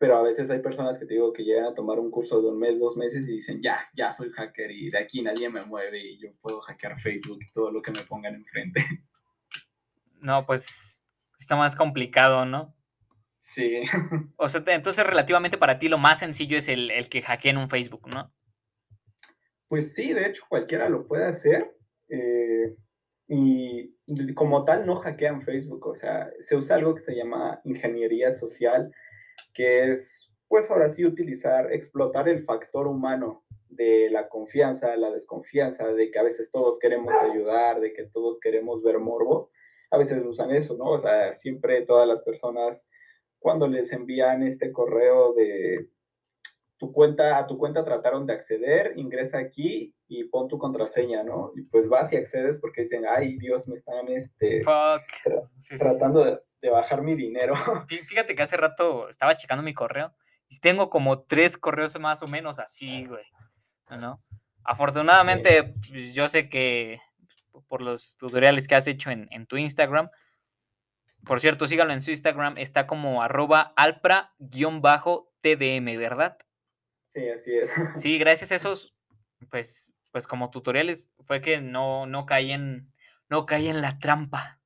Pero 0.00 0.16
a 0.16 0.22
veces 0.22 0.48
hay 0.48 0.60
personas 0.60 0.98
que 0.98 1.04
te 1.04 1.12
digo 1.12 1.30
que 1.30 1.44
llegan 1.44 1.66
a 1.66 1.74
tomar 1.74 1.98
un 1.98 2.10
curso 2.10 2.40
de 2.40 2.48
un 2.48 2.58
mes, 2.58 2.78
dos 2.78 2.96
meses 2.96 3.28
y 3.28 3.32
dicen, 3.32 3.60
ya, 3.60 3.86
ya 3.92 4.10
soy 4.10 4.30
hacker 4.30 4.70
y 4.70 4.88
de 4.88 4.96
aquí 4.96 5.20
nadie 5.20 5.50
me 5.50 5.60
mueve 5.60 6.00
y 6.00 6.18
yo 6.18 6.30
puedo 6.40 6.62
hackear 6.62 6.98
Facebook 7.02 7.40
y 7.42 7.52
todo 7.52 7.70
lo 7.70 7.82
que 7.82 7.90
me 7.90 8.02
pongan 8.02 8.34
enfrente. 8.34 8.80
No, 10.22 10.44
pues 10.44 11.02
está 11.38 11.56
más 11.56 11.74
complicado, 11.74 12.44
¿no? 12.44 12.76
Sí. 13.38 13.82
O 14.36 14.50
sea, 14.50 14.62
entonces 14.66 15.06
relativamente 15.06 15.56
para 15.56 15.78
ti 15.78 15.88
lo 15.88 15.96
más 15.96 16.18
sencillo 16.18 16.58
es 16.58 16.68
el, 16.68 16.90
el 16.90 17.08
que 17.08 17.22
hackeen 17.22 17.56
un 17.56 17.70
Facebook, 17.70 18.06
¿no? 18.06 18.30
Pues 19.68 19.94
sí, 19.94 20.12
de 20.12 20.26
hecho 20.26 20.44
cualquiera 20.46 20.90
lo 20.90 21.06
puede 21.06 21.26
hacer. 21.26 21.74
Eh, 22.08 22.76
y 23.28 23.94
como 24.34 24.64
tal 24.64 24.84
no 24.84 24.96
hackean 24.96 25.42
Facebook, 25.42 25.86
o 25.86 25.94
sea, 25.94 26.30
se 26.40 26.56
usa 26.56 26.76
algo 26.76 26.94
que 26.94 27.02
se 27.02 27.14
llama 27.14 27.60
ingeniería 27.64 28.32
social, 28.32 28.92
que 29.52 29.92
es, 29.92 30.30
pues 30.48 30.70
ahora 30.70 30.90
sí, 30.90 31.04
utilizar, 31.04 31.72
explotar 31.72 32.28
el 32.28 32.44
factor 32.44 32.86
humano 32.86 33.44
de 33.68 34.10
la 34.10 34.28
confianza, 34.28 34.96
la 34.96 35.10
desconfianza, 35.10 35.92
de 35.92 36.10
que 36.10 36.18
a 36.18 36.24
veces 36.24 36.50
todos 36.50 36.78
queremos 36.78 37.14
ayudar, 37.14 37.80
de 37.80 37.92
que 37.92 38.04
todos 38.04 38.40
queremos 38.40 38.82
ver 38.82 38.98
morbo, 38.98 39.50
a 39.90 39.98
veces 39.98 40.24
usan 40.24 40.50
eso, 40.50 40.76
¿no? 40.76 40.90
O 40.90 41.00
sea, 41.00 41.32
siempre 41.32 41.82
todas 41.82 42.06
las 42.06 42.22
personas 42.22 42.88
cuando 43.38 43.66
les 43.66 43.90
envían 43.92 44.42
este 44.42 44.70
correo 44.70 45.32
de 45.34 45.88
tu 46.76 46.92
cuenta, 46.92 47.38
a 47.38 47.46
tu 47.46 47.58
cuenta 47.58 47.84
trataron 47.84 48.26
de 48.26 48.32
acceder, 48.32 48.94
ingresa 48.96 49.38
aquí 49.38 49.94
y 50.08 50.24
pon 50.24 50.48
tu 50.48 50.58
contraseña, 50.58 51.22
¿no? 51.22 51.52
Y 51.54 51.62
pues 51.62 51.88
vas 51.88 52.12
y 52.12 52.16
accedes 52.16 52.58
porque 52.58 52.82
dicen, 52.82 53.04
ay 53.08 53.36
Dios, 53.38 53.68
me 53.68 53.76
están 53.76 54.08
este, 54.08 54.62
tratando 55.78 56.24
De, 56.24 56.40
bajar 56.68 57.02
mi 57.02 57.14
dinero. 57.14 57.54
Fíjate 58.06 58.34
que 58.34 58.42
hace 58.42 58.56
rato 58.56 59.08
estaba 59.08 59.36
checando 59.36 59.62
mi 59.62 59.72
correo 59.72 60.14
y 60.48 60.58
tengo 60.58 60.90
como 60.90 61.22
tres 61.22 61.56
correos 61.56 61.98
más 61.98 62.22
o 62.22 62.28
menos 62.28 62.58
así, 62.58 63.06
güey. 63.06 63.24
¿No? 63.88 64.22
Afortunadamente, 64.64 65.74
pues, 65.88 66.14
yo 66.14 66.28
sé 66.28 66.48
que 66.48 67.00
por 67.66 67.80
los 67.80 68.16
tutoriales 68.18 68.68
que 68.68 68.74
has 68.74 68.86
hecho 68.86 69.10
en, 69.10 69.26
en 69.30 69.46
tu 69.46 69.56
Instagram, 69.56 70.10
por 71.24 71.40
cierto, 71.40 71.66
síganlo 71.66 71.92
en 71.92 72.00
su 72.00 72.10
Instagram, 72.10 72.56
está 72.58 72.86
como 72.86 73.22
arroba 73.22 73.72
alpra-tdm, 73.76 74.78
¿verdad? 75.98 76.38
Sí, 77.06 77.28
así 77.28 77.52
es. 77.56 77.70
Sí, 77.96 78.18
gracias 78.18 78.52
a 78.52 78.56
esos, 78.56 78.94
pues, 79.50 79.92
pues 80.10 80.26
como 80.26 80.50
tutoriales 80.50 81.10
fue 81.20 81.40
que 81.40 81.60
no, 81.60 82.06
no 82.06 82.26
caí 82.26 82.52
en, 82.52 82.92
no 83.28 83.46
caí 83.46 83.68
en 83.68 83.80
la 83.80 83.98
trampa. 83.98 84.59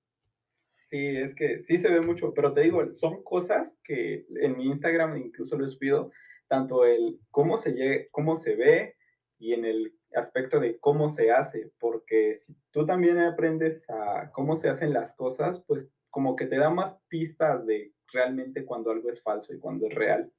Sí, 0.84 1.16
es 1.16 1.34
que 1.34 1.62
sí 1.62 1.78
se 1.78 1.90
ve 1.90 2.02
mucho, 2.02 2.34
pero 2.34 2.52
te 2.52 2.60
digo, 2.60 2.88
son 2.90 3.22
cosas 3.24 3.80
que 3.84 4.26
en 4.40 4.56
mi 4.56 4.66
Instagram 4.66 5.16
incluso 5.16 5.58
les 5.58 5.76
pido, 5.76 6.10
tanto 6.46 6.84
el 6.84 7.18
cómo 7.30 7.56
se, 7.56 8.08
cómo 8.10 8.36
se 8.36 8.54
ve 8.54 8.94
y 9.38 9.54
en 9.54 9.64
el 9.64 9.94
aspecto 10.14 10.60
de 10.60 10.78
cómo 10.78 11.08
se 11.08 11.32
hace, 11.32 11.72
porque 11.80 12.34
si 12.34 12.54
tú 12.70 12.84
también 12.84 13.18
aprendes 13.18 13.88
a 13.88 14.30
cómo 14.32 14.56
se 14.56 14.68
hacen 14.68 14.92
las 14.92 15.16
cosas, 15.16 15.64
pues 15.66 15.90
como 16.10 16.36
que 16.36 16.46
te 16.46 16.58
da 16.58 16.68
más 16.68 17.00
pistas 17.08 17.64
de 17.66 17.92
realmente 18.12 18.64
cuando 18.66 18.90
algo 18.90 19.10
es 19.10 19.22
falso 19.22 19.54
y 19.54 19.58
cuando 19.58 19.86
es 19.86 19.94
real. 19.94 20.30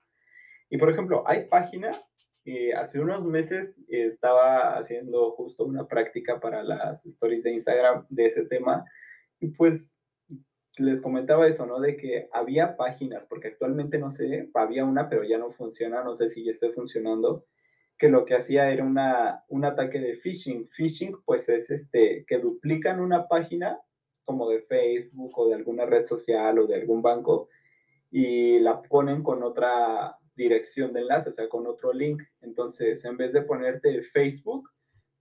Y 0.69 0.77
por 0.77 0.91
ejemplo, 0.91 1.23
hay 1.25 1.47
páginas, 1.47 2.13
eh, 2.45 2.73
hace 2.75 2.99
unos 2.99 3.25
meses 3.25 3.75
estaba 3.89 4.77
haciendo 4.77 5.31
justo 5.31 5.65
una 5.65 5.87
práctica 5.87 6.39
para 6.39 6.63
las 6.63 7.03
stories 7.05 7.41
de 7.41 7.53
Instagram 7.53 8.05
de 8.09 8.27
ese 8.27 8.45
tema, 8.45 8.85
y 9.39 9.47
pues 9.47 9.94
les 10.77 11.01
comentaba 11.01 11.47
eso, 11.47 11.65
¿no? 11.65 11.79
De 11.79 11.95
que 11.97 12.29
había 12.31 12.75
páginas, 12.75 13.25
porque 13.29 13.49
actualmente 13.49 13.97
no 13.97 14.11
sé, 14.11 14.49
había 14.53 14.85
una, 14.85 15.09
pero 15.09 15.23
ya 15.23 15.37
no 15.37 15.51
funciona, 15.51 16.03
no 16.03 16.15
sé 16.15 16.29
si 16.29 16.43
ya 16.43 16.51
esté 16.51 16.71
funcionando, 16.71 17.45
que 17.97 18.09
lo 18.09 18.25
que 18.25 18.35
hacía 18.35 18.71
era 18.71 18.83
una, 18.83 19.43
un 19.47 19.65
ataque 19.65 19.99
de 19.99 20.15
phishing. 20.15 20.67
Phishing, 20.69 21.15
pues 21.25 21.47
es 21.49 21.69
este, 21.69 22.25
que 22.27 22.39
duplican 22.39 22.99
una 22.99 23.27
página 23.27 23.79
como 24.25 24.49
de 24.49 24.61
Facebook 24.61 25.37
o 25.37 25.47
de 25.47 25.55
alguna 25.55 25.85
red 25.85 26.05
social 26.05 26.59
o 26.59 26.67
de 26.67 26.75
algún 26.75 27.01
banco 27.01 27.47
y 28.11 28.59
la 28.59 28.81
ponen 28.81 29.23
con 29.23 29.43
otra 29.43 30.17
dirección 30.35 30.93
de 30.93 31.01
enlace, 31.01 31.29
o 31.29 31.31
sea, 31.31 31.47
con 31.47 31.67
otro 31.67 31.93
link. 31.93 32.21
Entonces, 32.41 33.05
en 33.05 33.17
vez 33.17 33.33
de 33.33 33.43
ponerte 33.43 34.01
Facebook, 34.03 34.69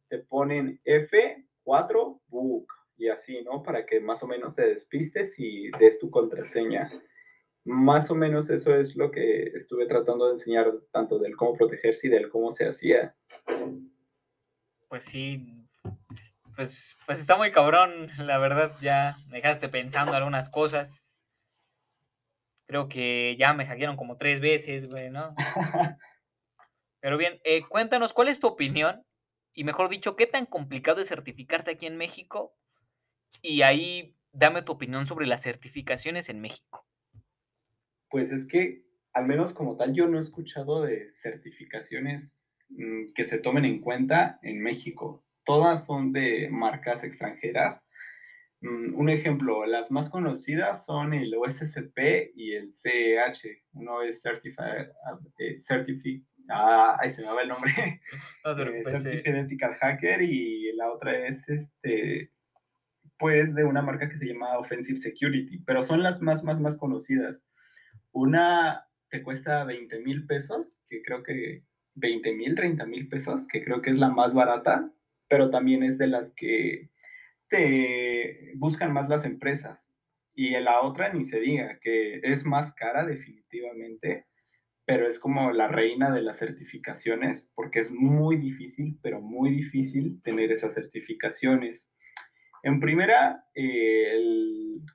te 0.09 0.19
ponen 0.19 0.81
F4 0.85 2.21
Book 2.29 2.67
y 2.97 3.09
así, 3.09 3.43
¿no? 3.43 3.63
Para 3.63 3.87
que 3.87 4.01
más 4.01 4.23
o 4.23 4.27
menos 4.27 4.55
te 4.55 4.67
despistes 4.67 5.39
y 5.39 5.71
des 5.79 5.99
tu 5.99 6.11
contraseña. 6.11 6.91
Más 7.65 8.11
o 8.11 8.15
menos 8.15 8.51
eso 8.51 8.75
es 8.75 8.95
lo 8.97 9.11
que 9.11 9.45
estuve 9.55 9.87
tratando 9.87 10.27
de 10.27 10.33
enseñar, 10.33 10.73
tanto 10.93 11.19
del 11.19 11.37
cómo 11.37 11.55
protegerse 11.55 12.09
y 12.09 12.11
del 12.11 12.29
cómo 12.29 12.53
se 12.53 12.67
hacía. 12.67 13.17
Pues 14.89 15.05
sí, 15.05 15.65
pues, 16.55 16.97
pues 17.07 17.19
está 17.19 17.37
muy 17.37 17.51
cabrón, 17.51 18.07
la 18.19 18.39
verdad, 18.39 18.77
ya 18.81 19.17
me 19.29 19.39
dejaste 19.39 19.69
pensando 19.69 20.13
algunas 20.13 20.49
cosas. 20.49 21.19
Creo 22.67 22.89
que 22.89 23.37
ya 23.39 23.55
me 23.55 23.67
hackearon 23.67 23.97
como 23.97 24.17
tres 24.17 24.41
veces, 24.41 24.89
güey, 24.89 25.11
¿no? 25.11 25.35
Pero 27.01 27.19
bien, 27.19 27.41
eh, 27.45 27.63
cuéntanos, 27.69 28.13
¿cuál 28.15 28.29
es 28.29 28.41
tu 28.41 28.47
opinión? 28.47 29.05
Y 29.53 29.65
mejor 29.65 29.91
dicho, 29.91 30.17
¿qué 30.17 30.27
tan 30.27 30.47
complicado 30.47 31.01
es 31.01 31.09
certificarte 31.09 31.73
aquí 31.73 31.87
en 31.87 31.97
México? 31.97 32.57
Y 33.43 33.63
ahí 33.63 34.17
dame 34.33 34.63
tu 34.63 34.73
opinión 34.73 35.07
sobre 35.07 35.27
las 35.27 35.43
certificaciones 35.43 36.29
en 36.29 36.41
México. 36.41 36.87
Pues 38.11 38.33
es 38.33 38.47
que, 38.47 38.85
al 39.13 39.27
menos 39.27 39.55
como 39.55 39.77
tal, 39.77 39.93
yo 39.93 40.07
no 40.09 40.19
he 40.19 40.21
escuchado 40.21 40.83
de 40.83 41.11
certificaciones 41.11 42.41
mm, 42.69 43.13
que 43.15 43.25
se 43.25 43.39
tomen 43.39 43.65
en 43.65 43.81
cuenta 43.81 44.39
en 44.43 44.61
México 44.61 45.25
todas 45.45 45.87
son 45.87 46.13
de 46.13 46.49
marcas 46.51 47.05
extranjeras. 47.05 47.83
Mm, 48.61 48.95
un 48.99 49.11
ejemplo, 49.11 49.67
las 49.67 49.91
más 49.91 50.11
conocidas 50.11 50.85
son 50.87 51.13
el 51.13 51.35
OSCP 51.35 52.33
y 52.35 52.55
el 52.55 52.75
CEH. 52.75 53.63
Uno 53.73 54.03
es 54.03 54.23
Certified, 54.23 54.89
eh, 55.39 55.61
ah, 56.49 56.97
ahí 57.01 57.13
se 57.13 57.23
me 57.23 57.29
va 57.29 57.43
el 57.43 57.49
nombre, 57.49 57.73
eh, 58.45 58.83
Certified 58.85 59.37
Ethical 59.37 59.75
Hacker 59.75 60.23
y 60.23 60.73
la 60.77 60.91
otra 60.91 61.27
es 61.27 61.49
este, 61.49 62.31
pues 63.19 63.55
de 63.55 63.65
una 63.65 63.83
marca 63.83 64.09
que 64.09 64.17
se 64.17 64.27
llama 64.27 64.59
Offensive 64.59 64.99
Security, 64.99 65.59
pero 65.67 65.83
son 65.83 66.03
las 66.03 66.21
más, 66.23 66.43
más, 66.45 66.61
más 66.61 66.79
conocidas. 66.79 67.49
Una 68.13 68.87
te 69.11 69.23
cuesta 69.23 69.65
20 69.65 70.01
mil 70.01 70.27
pesos, 70.27 70.81
que 70.89 71.03
creo 71.03 71.23
que 71.23 71.65
20 71.95 72.35
mil, 72.35 72.55
30 72.55 72.87
mil 72.87 73.09
pesos, 73.09 73.47
que 73.47 73.65
creo 73.65 73.81
que 73.83 73.91
es 73.91 73.99
la 73.99 74.09
más 74.09 74.35
barata, 74.35 74.91
pero 75.29 75.51
también 75.51 75.83
es 75.83 75.99
de 75.99 76.09
las 76.09 76.33
que 76.35 76.91
te 77.49 78.53
buscan 78.57 78.93
más 78.93 79.09
las 79.09 79.25
empresas. 79.25 79.91
Y 80.35 80.51
la 80.51 80.81
otra 80.81 81.13
ni 81.13 81.25
se 81.25 81.41
diga, 81.41 81.79
que 81.81 82.21
es 82.25 82.45
más 82.45 82.75
cara 82.75 83.07
definitivamente, 83.07 84.27
pero 84.85 85.09
es 85.09 85.19
como 85.19 85.53
la 85.53 85.69
reina 85.69 86.11
de 86.11 86.23
las 86.23 86.39
certificaciones, 86.39 87.53
porque 87.55 87.79
es 87.81 87.93
muy 87.93 88.37
difícil, 88.37 88.99
pero 89.03 89.21
muy 89.21 89.51
difícil 89.51 90.21
tener 90.23 90.51
esas 90.51 90.75
certificaciones. 90.75 91.89
En 92.65 92.81
primera, 92.81 93.47
eh, 93.55 94.19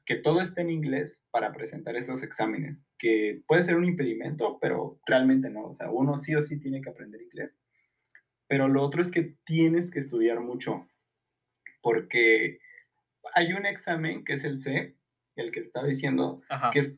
que 0.05 0.15
todo 0.15 0.41
esté 0.41 0.61
en 0.61 0.71
inglés 0.71 1.23
para 1.31 1.53
presentar 1.53 1.95
esos 1.95 2.23
exámenes, 2.23 2.91
que 2.97 3.41
puede 3.47 3.63
ser 3.63 3.75
un 3.77 3.85
impedimento, 3.85 4.57
pero 4.59 4.99
realmente 5.05 5.49
no. 5.49 5.67
O 5.67 5.73
sea, 5.73 5.89
uno 5.89 6.17
sí 6.17 6.35
o 6.35 6.43
sí 6.43 6.59
tiene 6.59 6.81
que 6.81 6.89
aprender 6.89 7.21
inglés 7.21 7.59
pero 8.49 8.67
lo 8.67 8.81
otro 8.81 9.01
es 9.01 9.11
que 9.11 9.35
tienes 9.45 9.91
que 9.91 9.99
estudiar 9.99 10.41
mucho, 10.41 10.87
porque 11.81 12.59
hay 13.35 13.53
un 13.53 13.65
examen 13.67 14.25
que 14.25 14.33
es 14.33 14.43
el 14.43 14.59
C, 14.59 14.97
el 15.35 15.51
que 15.51 15.61
te 15.61 15.67
estaba 15.67 15.87
diciendo, 15.87 16.41
que 16.73 16.79
es 16.79 16.95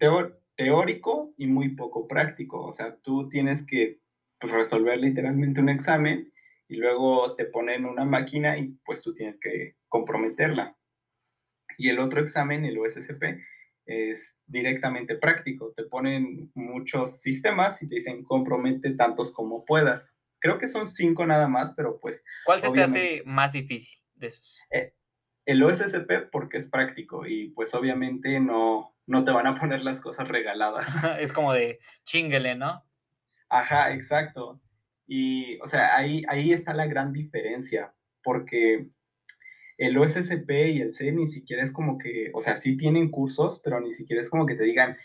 teórico 0.56 1.34
y 1.38 1.48
muy 1.48 1.76
poco 1.76 2.08
práctico. 2.08 2.66
O 2.66 2.72
sea, 2.72 2.96
tú 3.04 3.28
tienes 3.28 3.66
que 3.68 4.00
pues, 4.40 4.54
resolver 4.54 4.98
literalmente 4.98 5.60
un 5.60 5.68
examen 5.68 6.31
y 6.72 6.78
luego 6.78 7.36
te 7.36 7.44
ponen 7.44 7.84
una 7.84 8.06
máquina 8.06 8.58
y 8.58 8.70
pues 8.86 9.02
tú 9.02 9.14
tienes 9.14 9.38
que 9.38 9.76
comprometerla. 9.90 10.78
Y 11.78 11.90
el 11.90 12.00
otro 12.00 12.22
examen, 12.22 12.64
el 12.64 12.78
OSCP, 12.78 13.42
es 13.86 14.38
directamente 14.46 15.18
práctico. 15.18 15.74
Te 15.76 15.84
ponen 15.84 16.50
muchos 16.56 17.20
sistemas 17.20 17.84
y 17.84 17.90
te 17.90 17.96
dicen 17.96 18.24
compromete 18.24 18.92
tantos 18.92 19.34
como 19.34 19.66
puedas. 19.66 20.18
Creo 20.40 20.60
que 20.60 20.70
son 20.70 20.88
cinco 20.88 21.26
nada 21.26 21.50
más, 21.50 21.74
pero 21.76 22.00
pues... 22.00 22.24
¿Cuál 22.46 22.62
se 22.62 22.72
te 22.72 22.84
hace 22.84 23.24
más 23.26 23.52
difícil 23.52 24.02
de 24.16 24.28
esos? 24.28 24.58
Eh, 24.72 24.94
el 25.46 25.62
OSCP 25.64 26.32
porque 26.32 26.56
es 26.56 26.70
práctico 26.70 27.28
y 27.28 27.50
pues 27.50 27.74
obviamente 27.74 28.40
no, 28.40 28.96
no 29.08 29.26
te 29.26 29.32
van 29.32 29.48
a 29.48 29.60
poner 29.60 29.84
las 29.84 30.00
cosas 30.00 30.30
regaladas. 30.30 30.88
es 31.20 31.34
como 31.34 31.52
de 31.52 31.80
chinguele, 32.06 32.56
¿no? 32.56 32.82
Ajá, 33.50 33.92
exacto. 33.92 34.62
Y, 35.14 35.60
o 35.60 35.68
sea, 35.68 35.98
ahí, 35.98 36.24
ahí 36.30 36.54
está 36.54 36.74
la 36.74 36.88
gran 36.88 37.12
diferencia, 37.12 37.94
porque 38.24 38.88
el 39.78 39.98
OSCP 39.98 40.50
y 40.50 40.80
el 40.80 40.94
C 40.94 41.12
ni 41.12 41.28
siquiera 41.28 41.64
es 41.64 41.74
como 41.74 41.98
que, 41.98 42.32
o 42.34 42.40
sea, 42.40 42.56
sí 42.56 42.78
tienen 42.78 43.12
cursos, 43.12 43.60
pero 43.62 43.82
ni 43.82 43.92
siquiera 43.92 44.22
es 44.22 44.30
como 44.30 44.46
que 44.46 44.56
te 44.56 44.64
digan, 44.64 44.96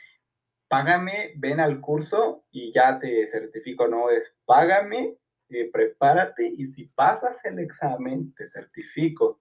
págame, 0.68 1.32
ven 1.38 1.58
al 1.58 1.80
curso 1.80 2.44
y 2.52 2.72
ya 2.72 3.00
te 3.00 3.26
certifico, 3.26 3.88
no, 3.88 4.10
es 4.10 4.32
págame 4.44 5.18
eh, 5.48 5.70
prepárate 5.72 6.52
y 6.56 6.66
si 6.66 6.86
pasas 6.86 7.44
el 7.44 7.58
examen, 7.58 8.32
te 8.34 8.46
certifico. 8.46 9.40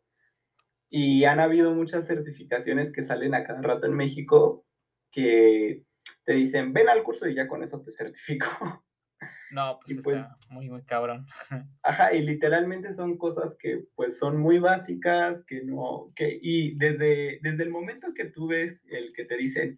Y 0.89 1.25
han 1.25 1.39
habido 1.39 1.75
muchas 1.75 2.07
certificaciones 2.07 2.91
que 2.91 3.03
salen 3.03 3.35
a 3.35 3.43
cada 3.43 3.61
rato 3.61 3.85
en 3.85 3.93
México 3.93 4.65
que 5.11 5.83
te 6.23 6.33
dicen, 6.33 6.73
ven 6.73 6.89
al 6.89 7.03
curso 7.03 7.27
y 7.27 7.35
ya 7.35 7.47
con 7.47 7.61
eso 7.61 7.83
te 7.83 7.91
certifico. 7.91 8.47
No, 9.51 9.79
pues, 9.85 9.99
pues 10.03 10.17
está 10.17 10.37
muy, 10.49 10.69
muy 10.69 10.83
cabrón. 10.83 11.25
Ajá, 11.83 12.13
y 12.13 12.21
literalmente 12.21 12.93
son 12.93 13.17
cosas 13.17 13.55
que 13.57 13.83
pues 13.95 14.17
son 14.17 14.37
muy 14.37 14.59
básicas, 14.59 15.43
que 15.45 15.63
no, 15.63 16.11
que, 16.15 16.39
y 16.41 16.75
desde, 16.77 17.39
desde 17.41 17.63
el 17.63 17.69
momento 17.69 18.13
que 18.15 18.25
tú 18.25 18.47
ves 18.47 18.83
el 18.89 19.13
que 19.13 19.25
te 19.25 19.37
dicen, 19.37 19.77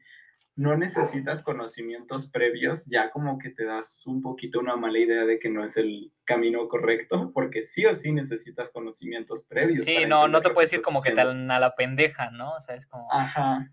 no 0.58 0.76
necesitas 0.76 1.44
conocimientos 1.44 2.32
previos, 2.32 2.86
ya 2.88 3.12
como 3.12 3.38
que 3.38 3.52
te 3.52 3.64
das 3.64 4.06
un 4.08 4.24
poquito 4.24 4.60
una 4.60 4.76
mala 4.76 4.98
idea 4.98 5.24
de 5.24 5.38
que 5.38 5.50
no 5.50 5.64
es 5.64 5.78
el 5.78 6.12
camino 6.26 6.68
correcto, 6.68 7.32
porque 7.32 7.62
sí 7.62 7.86
o 7.86 7.94
sí 7.94 8.12
necesitas 8.12 8.72
conocimientos 8.72 9.46
previos. 9.46 9.86
Sí, 9.86 10.06
no, 10.08 10.28
no 10.28 10.42
te 10.42 10.50
puedes 10.50 10.74
ir 10.74 10.82
como 10.82 11.04
que 11.04 11.12
tan 11.12 11.52
a 11.52 11.60
la 11.60 11.76
pendeja, 11.76 12.32
¿no? 12.32 12.54
O 12.54 12.60
sea, 12.60 12.76
es 12.76 12.88
como... 12.88 13.08
Ajá. 13.14 13.72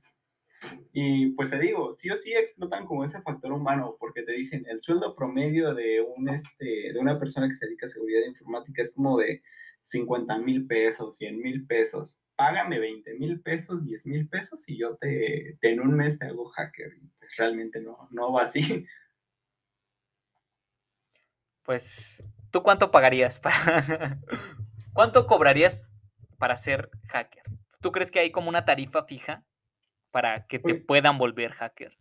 Y 0.93 1.31
pues 1.33 1.51
te 1.51 1.59
digo, 1.59 1.93
sí 1.93 2.11
o 2.11 2.17
sí 2.17 2.33
explotan 2.33 2.87
como 2.87 3.05
ese 3.05 3.21
factor 3.21 3.53
humano, 3.53 3.97
porque 3.99 4.23
te 4.23 4.33
dicen, 4.33 4.65
el 4.69 4.81
sueldo 4.81 5.15
promedio 5.15 5.75
de, 5.75 6.01
un, 6.01 6.29
este, 6.29 6.93
de 6.93 6.99
una 6.99 7.19
persona 7.19 7.49
que 7.49 7.55
se 7.55 7.67
dedica 7.67 7.87
a 7.87 7.91
seguridad 7.91 8.27
informática 8.27 8.83
es 8.83 8.93
como 8.95 9.19
de 9.19 9.43
50 9.85 10.39
mil 10.39 10.67
pesos, 10.67 11.17
100 11.17 11.39
mil 11.39 11.67
pesos. 11.67 12.19
Págame 12.37 12.81
20 12.81 13.15
mil 13.15 13.41
pesos, 13.41 13.85
10 13.85 14.07
mil 14.07 14.29
pesos 14.29 14.69
y 14.69 14.79
yo 14.79 14.97
te, 14.97 15.57
en 15.63 15.81
un 15.81 15.95
mes 15.95 16.19
te 16.19 16.27
hago 16.27 16.49
hacker. 16.51 16.93
Pues 17.19 17.37
realmente 17.37 17.81
no, 17.81 18.09
no 18.11 18.33
va 18.33 18.43
así. 18.43 18.87
Pues, 21.65 22.23
¿tú 22.51 22.63
cuánto 22.63 22.91
pagarías? 22.91 23.41
¿Cuánto 24.93 25.27
cobrarías 25.27 25.89
para 26.37 26.57
ser 26.57 26.91
hacker? 27.09 27.43
¿Tú 27.81 27.91
crees 27.91 28.11
que 28.11 28.19
hay 28.19 28.31
como 28.31 28.51
una 28.51 28.67
tarifa 28.67 29.05
fija? 29.05 29.47
Para 30.15 30.47
que 30.47 30.61
te 30.61 30.77
puedan 30.77 31.19
volver 31.19 31.51
hacker? 31.51 31.93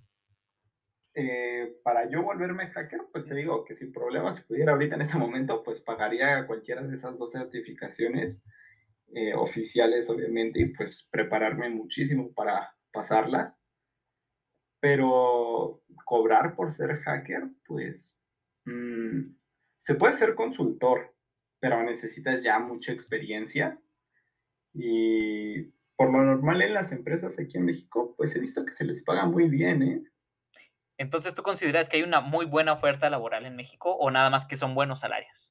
Eh, 1.15 1.80
para 1.84 2.08
yo 2.12 2.21
volverme 2.21 2.67
hacker, 2.67 3.02
pues 3.12 3.26
te 3.26 3.34
digo 3.34 3.65
que 3.65 3.73
sin 3.73 3.91
problemas, 3.91 4.36
si 4.36 4.43
pudiera 4.43 4.73
ahorita 4.73 4.93
en 4.93 5.02
este 5.02 5.17
momento, 5.17 5.63
pues 5.63 5.82
pagaría 5.82 6.45
cualquiera 6.45 6.84
de 6.84 6.93
esas 6.93 7.17
dos 7.17 7.32
certificaciones 7.32 8.39
eh, 9.15 9.34
oficiales, 9.34 10.12
obviamente, 10.12 10.62
y 10.62 10.65
pues 10.76 11.10
prepararme 11.12 11.71
muchísimo 11.71 12.32
para 12.34 12.76
pasarlas. 12.91 13.60
Pero 14.80 15.82
cobrar 16.06 16.56
por 16.56 16.71
ser 16.71 16.99
hacker, 16.99 17.47
pues 17.65 18.15
mm, 18.65 19.21
se 19.80 19.95
puede 19.95 20.13
ser 20.13 20.36
consultor, 20.36 21.15
pero 21.60 21.82
necesitas 21.82 22.43
ya 22.43 22.60
mucha 22.60 22.91
experiencia 22.91 23.80
y 24.71 25.73
por 26.04 26.12
lo 26.12 26.26
normal 26.26 26.62
en 26.62 26.74
las 26.74 26.92
empresas 26.92 27.39
aquí 27.39 27.58
en 27.58 27.63
México, 27.63 28.13
pues 28.18 28.36
he 28.36 28.39
visto 28.39 28.66
que 28.66 28.74
se 28.74 28.84
les 28.84 29.06
paga 29.06 29.26
muy 29.26 29.48
bien, 29.48 29.84
¿eh? 29.84 30.04
Entonces, 30.98 31.34
¿tú 31.34 31.44
consideras 31.44 31.88
que 31.88 31.96
hay 31.96 32.04
una 32.04 32.20
muy 32.20 32.46
buena 32.46 32.74
oferta 32.74 33.10
laboral 33.10 33.46
en 33.46 33.56
México 33.56 33.96
o 33.96 34.12
nada 34.12 34.30
más 34.30 34.46
que 34.46 34.58
son 34.58 34.76
buenos 34.76 35.00
salarios? 35.00 35.50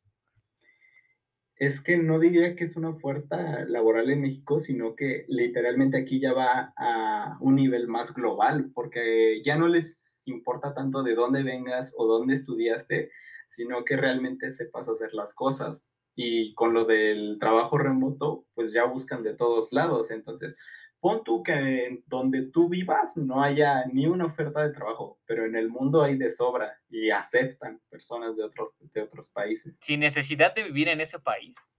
Es 1.56 1.80
que 1.80 1.96
no 1.96 2.18
diría 2.18 2.54
que 2.54 2.64
es 2.64 2.76
una 2.76 2.90
oferta 2.90 3.64
laboral 3.64 4.10
en 4.10 4.20
México, 4.20 4.60
sino 4.60 4.94
que 4.94 5.24
literalmente 5.28 5.96
aquí 5.96 6.20
ya 6.20 6.34
va 6.34 6.74
a 6.76 7.38
un 7.40 7.54
nivel 7.54 7.88
más 7.88 8.12
global, 8.12 8.72
porque 8.74 9.40
ya 9.42 9.56
no 9.56 9.68
les 9.68 10.22
importa 10.26 10.74
tanto 10.74 11.02
de 11.02 11.14
dónde 11.14 11.42
vengas 11.42 11.94
o 11.96 12.06
dónde 12.06 12.34
estudiaste, 12.34 13.10
sino 13.48 13.86
que 13.86 13.96
realmente 13.96 14.50
sepas 14.50 14.86
hacer 14.86 15.14
las 15.14 15.34
cosas 15.34 15.90
y 16.14 16.54
con 16.54 16.74
lo 16.74 16.84
del 16.84 17.38
trabajo 17.40 17.78
remoto, 17.78 18.44
pues 18.54 18.72
ya 18.72 18.84
buscan 18.84 19.22
de 19.22 19.34
todos 19.34 19.72
lados. 19.72 20.10
Entonces, 20.10 20.54
pon 21.00 21.24
tú 21.24 21.42
que 21.42 22.02
donde 22.06 22.50
tú 22.52 22.68
vivas 22.68 23.16
no 23.16 23.42
haya 23.42 23.86
ni 23.86 24.06
una 24.06 24.26
oferta 24.26 24.62
de 24.62 24.72
trabajo, 24.72 25.18
pero 25.26 25.46
en 25.46 25.56
el 25.56 25.68
mundo 25.68 26.02
hay 26.02 26.16
de 26.16 26.30
sobra 26.30 26.78
y 26.88 27.10
aceptan 27.10 27.80
personas 27.90 28.36
de 28.36 28.44
otros, 28.44 28.76
de 28.78 29.02
otros 29.02 29.30
países. 29.30 29.74
Sin 29.80 30.00
necesidad 30.00 30.54
de 30.54 30.64
vivir 30.64 30.88
en 30.88 31.00
ese 31.00 31.18
país. 31.18 31.70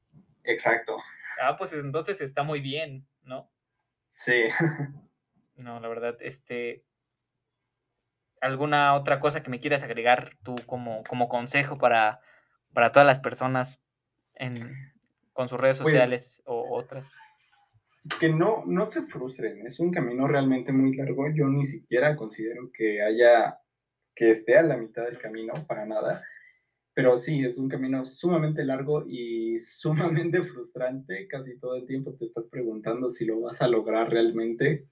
Exacto. 0.44 0.98
Ah, 1.42 1.56
pues 1.58 1.74
entonces 1.74 2.22
está 2.22 2.44
muy 2.44 2.60
bien, 2.60 3.08
¿no? 3.24 3.52
Sí. 4.10 4.46
no, 5.58 5.80
la 5.80 5.88
verdad, 5.88 6.18
este... 6.20 6.86
¿Alguna 8.42 8.94
otra 8.96 9.20
cosa 9.20 9.42
que 9.42 9.50
me 9.50 9.62
quieras 9.62 9.84
agregar 9.84 10.32
tú 10.44 10.56
como, 10.66 11.02
como 11.04 11.30
consejo 11.30 11.78
para, 11.78 12.20
para 12.74 12.92
todas 12.92 13.08
las 13.08 13.20
personas 13.20 13.83
con 15.34 15.48
sus 15.48 15.60
redes 15.60 15.80
pues 15.80 15.90
sociales 15.90 16.44
o 16.46 16.78
otras? 16.78 17.16
Que 18.20 18.30
no, 18.30 18.64
no 18.66 18.92
se 18.92 19.04
frustren, 19.04 19.66
es 19.66 19.80
un 19.80 19.92
camino 19.92 20.28
realmente 20.28 20.72
muy 20.72 20.96
largo. 20.96 21.26
Yo 21.34 21.48
ni 21.48 21.66
siquiera 21.66 22.16
considero 22.16 22.70
que 22.72 23.02
haya, 23.02 23.58
que 24.16 24.32
esté 24.32 24.58
a 24.58 24.64
la 24.64 24.78
mitad 24.78 25.06
del 25.06 25.20
camino, 25.20 25.54
para 25.68 25.86
nada. 25.86 26.24
Pero 26.94 27.18
sí, 27.18 27.44
es 27.44 27.58
un 27.58 27.70
camino 27.70 28.06
sumamente 28.06 28.64
largo 28.64 29.06
y 29.08 29.58
sumamente 29.60 30.44
frustrante. 30.44 31.28
Casi 31.28 31.58
todo 31.60 31.78
el 31.78 31.86
tiempo 31.86 32.14
te 32.16 32.26
estás 32.26 32.48
preguntando 32.48 33.10
si 33.10 33.26
lo 33.26 33.40
vas 33.40 33.62
a 33.62 33.68
lograr 33.68 34.10
realmente, 34.10 34.88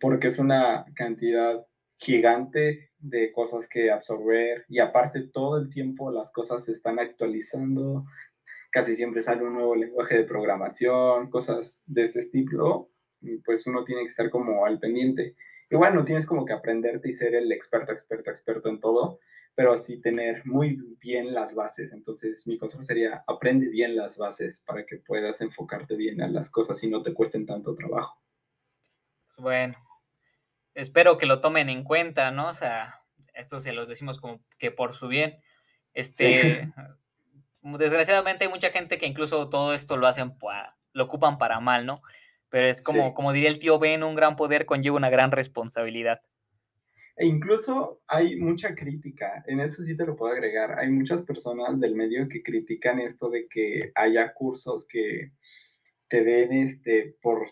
porque 0.00 0.28
es 0.28 0.38
una 0.38 0.86
cantidad 0.94 1.64
gigante 1.98 2.90
de 2.98 3.32
cosas 3.32 3.68
que 3.68 3.90
absorber 3.90 4.64
y 4.68 4.78
aparte 4.78 5.28
todo 5.28 5.58
el 5.58 5.70
tiempo 5.70 6.10
las 6.10 6.32
cosas 6.32 6.64
se 6.64 6.72
están 6.72 6.98
actualizando, 6.98 8.06
casi 8.70 8.96
siempre 8.96 9.22
sale 9.22 9.42
un 9.42 9.54
nuevo 9.54 9.74
lenguaje 9.74 10.16
de 10.16 10.24
programación, 10.24 11.30
cosas 11.30 11.82
de 11.86 12.04
este 12.04 12.20
estilo, 12.20 12.90
y 13.20 13.38
pues 13.38 13.66
uno 13.66 13.84
tiene 13.84 14.02
que 14.02 14.08
estar 14.08 14.30
como 14.30 14.64
al 14.64 14.78
pendiente. 14.78 15.36
Igual 15.70 15.94
no 15.94 16.04
tienes 16.04 16.26
como 16.26 16.44
que 16.44 16.52
aprenderte 16.52 17.10
y 17.10 17.12
ser 17.12 17.34
el 17.34 17.52
experto, 17.52 17.92
experto, 17.92 18.30
experto 18.30 18.68
en 18.68 18.80
todo, 18.80 19.20
pero 19.54 19.78
sí 19.78 20.00
tener 20.00 20.44
muy 20.46 20.96
bien 21.00 21.32
las 21.34 21.54
bases. 21.54 21.92
Entonces 21.92 22.46
mi 22.46 22.58
consejo 22.58 22.82
sería, 22.82 23.24
aprende 23.26 23.68
bien 23.68 23.96
las 23.96 24.16
bases 24.16 24.62
para 24.66 24.86
que 24.86 24.96
puedas 24.96 25.40
enfocarte 25.40 25.96
bien 25.96 26.22
a 26.22 26.28
las 26.28 26.50
cosas 26.50 26.82
y 26.82 26.90
no 26.90 27.02
te 27.02 27.14
cuesten 27.14 27.46
tanto 27.46 27.74
trabajo. 27.74 28.20
Bueno, 29.36 29.76
espero 30.74 31.18
que 31.18 31.26
lo 31.26 31.40
tomen 31.40 31.68
en 31.68 31.84
cuenta, 31.84 32.30
¿no? 32.30 32.48
O 32.48 32.54
sea, 32.54 33.02
esto 33.34 33.60
se 33.60 33.72
los 33.72 33.88
decimos 33.88 34.18
como 34.18 34.44
que 34.58 34.70
por 34.70 34.92
su 34.92 35.08
bien. 35.08 35.40
Este, 35.94 36.72
desgraciadamente 37.62 38.44
hay 38.44 38.50
mucha 38.50 38.70
gente 38.70 38.98
que 38.98 39.06
incluso 39.06 39.48
todo 39.48 39.74
esto 39.74 39.96
lo 39.96 40.06
hacen, 40.06 40.34
lo 40.92 41.04
ocupan 41.04 41.38
para 41.38 41.60
mal, 41.60 41.86
¿no? 41.86 42.02
Pero 42.48 42.66
es 42.66 42.82
como, 42.82 43.14
como 43.14 43.32
diría 43.32 43.48
el 43.48 43.58
tío 43.58 43.78
Ben, 43.78 44.02
un 44.02 44.14
gran 44.14 44.36
poder 44.36 44.66
conlleva 44.66 44.96
una 44.96 45.10
gran 45.10 45.30
responsabilidad. 45.30 46.20
E 47.16 47.26
incluso 47.26 48.00
hay 48.06 48.36
mucha 48.36 48.74
crítica, 48.74 49.44
en 49.46 49.60
eso 49.60 49.82
sí 49.82 49.96
te 49.96 50.06
lo 50.06 50.16
puedo 50.16 50.32
agregar. 50.32 50.78
Hay 50.78 50.90
muchas 50.90 51.22
personas 51.22 51.78
del 51.78 51.94
medio 51.94 52.28
que 52.28 52.42
critican 52.42 52.98
esto 52.98 53.28
de 53.28 53.46
que 53.46 53.92
haya 53.94 54.32
cursos 54.32 54.86
que 54.86 55.32
te 56.08 56.24
den 56.24 56.52
este 56.52 57.16
por 57.20 57.50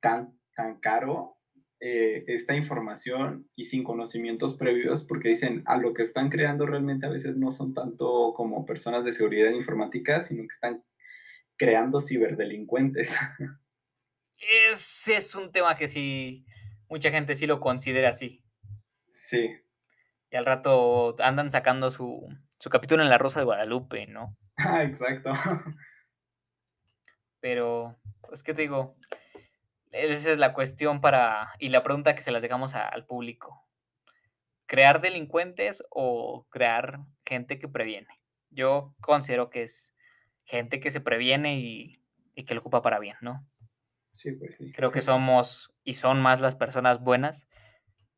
tan, 0.00 0.38
tan 0.56 0.80
caro 0.80 1.36
eh, 1.84 2.22
esta 2.28 2.54
información 2.54 3.50
y 3.56 3.64
sin 3.64 3.82
conocimientos 3.82 4.56
previos, 4.56 5.02
porque 5.02 5.30
dicen, 5.30 5.64
a 5.66 5.78
lo 5.78 5.94
que 5.94 6.02
están 6.02 6.30
creando 6.30 6.64
realmente 6.64 7.06
a 7.06 7.10
veces 7.10 7.36
no 7.36 7.50
son 7.50 7.74
tanto 7.74 8.34
como 8.36 8.64
personas 8.64 9.04
de 9.04 9.10
seguridad 9.10 9.50
informática, 9.50 10.20
sino 10.20 10.42
que 10.42 10.54
están 10.54 10.84
creando 11.56 12.00
ciberdelincuentes. 12.00 13.12
Ese 14.70 15.16
es 15.16 15.34
un 15.34 15.50
tema 15.50 15.74
que 15.76 15.88
sí, 15.88 16.46
mucha 16.88 17.10
gente 17.10 17.34
sí 17.34 17.48
lo 17.48 17.58
considera 17.58 18.10
así. 18.10 18.44
Sí. 19.10 19.50
Y 20.30 20.36
al 20.36 20.46
rato 20.46 21.16
andan 21.18 21.50
sacando 21.50 21.90
su, 21.90 22.28
su 22.60 22.70
capítulo 22.70 23.02
en 23.02 23.10
La 23.10 23.18
Rosa 23.18 23.40
de 23.40 23.46
Guadalupe, 23.46 24.06
¿no? 24.06 24.36
Ah, 24.56 24.84
exacto. 24.84 25.32
Pero, 27.40 27.98
pues, 28.20 28.44
¿qué 28.44 28.54
te 28.54 28.62
digo? 28.62 28.96
Esa 29.92 30.32
es 30.32 30.38
la 30.38 30.54
cuestión 30.54 31.00
para, 31.00 31.52
y 31.58 31.68
la 31.68 31.82
pregunta 31.82 32.14
que 32.14 32.22
se 32.22 32.32
las 32.32 32.42
dejamos 32.42 32.74
al 32.74 33.04
público. 33.04 33.68
¿Crear 34.66 35.02
delincuentes 35.02 35.84
o 35.90 36.46
crear 36.48 37.00
gente 37.26 37.58
que 37.58 37.68
previene? 37.68 38.08
Yo 38.48 38.94
considero 39.00 39.50
que 39.50 39.62
es 39.62 39.94
gente 40.44 40.80
que 40.80 40.90
se 40.90 41.02
previene 41.02 41.58
y, 41.58 42.00
que 42.46 42.54
lo 42.54 42.60
ocupa 42.60 42.80
para 42.80 42.98
bien, 42.98 43.16
¿no? 43.20 43.46
Sí, 44.14 44.32
pues 44.32 44.56
sí. 44.56 44.72
Creo 44.72 44.90
que 44.90 45.02
somos 45.02 45.74
y 45.84 45.94
son 45.94 46.20
más 46.20 46.40
las 46.40 46.56
personas 46.56 47.00
buenas, 47.00 47.46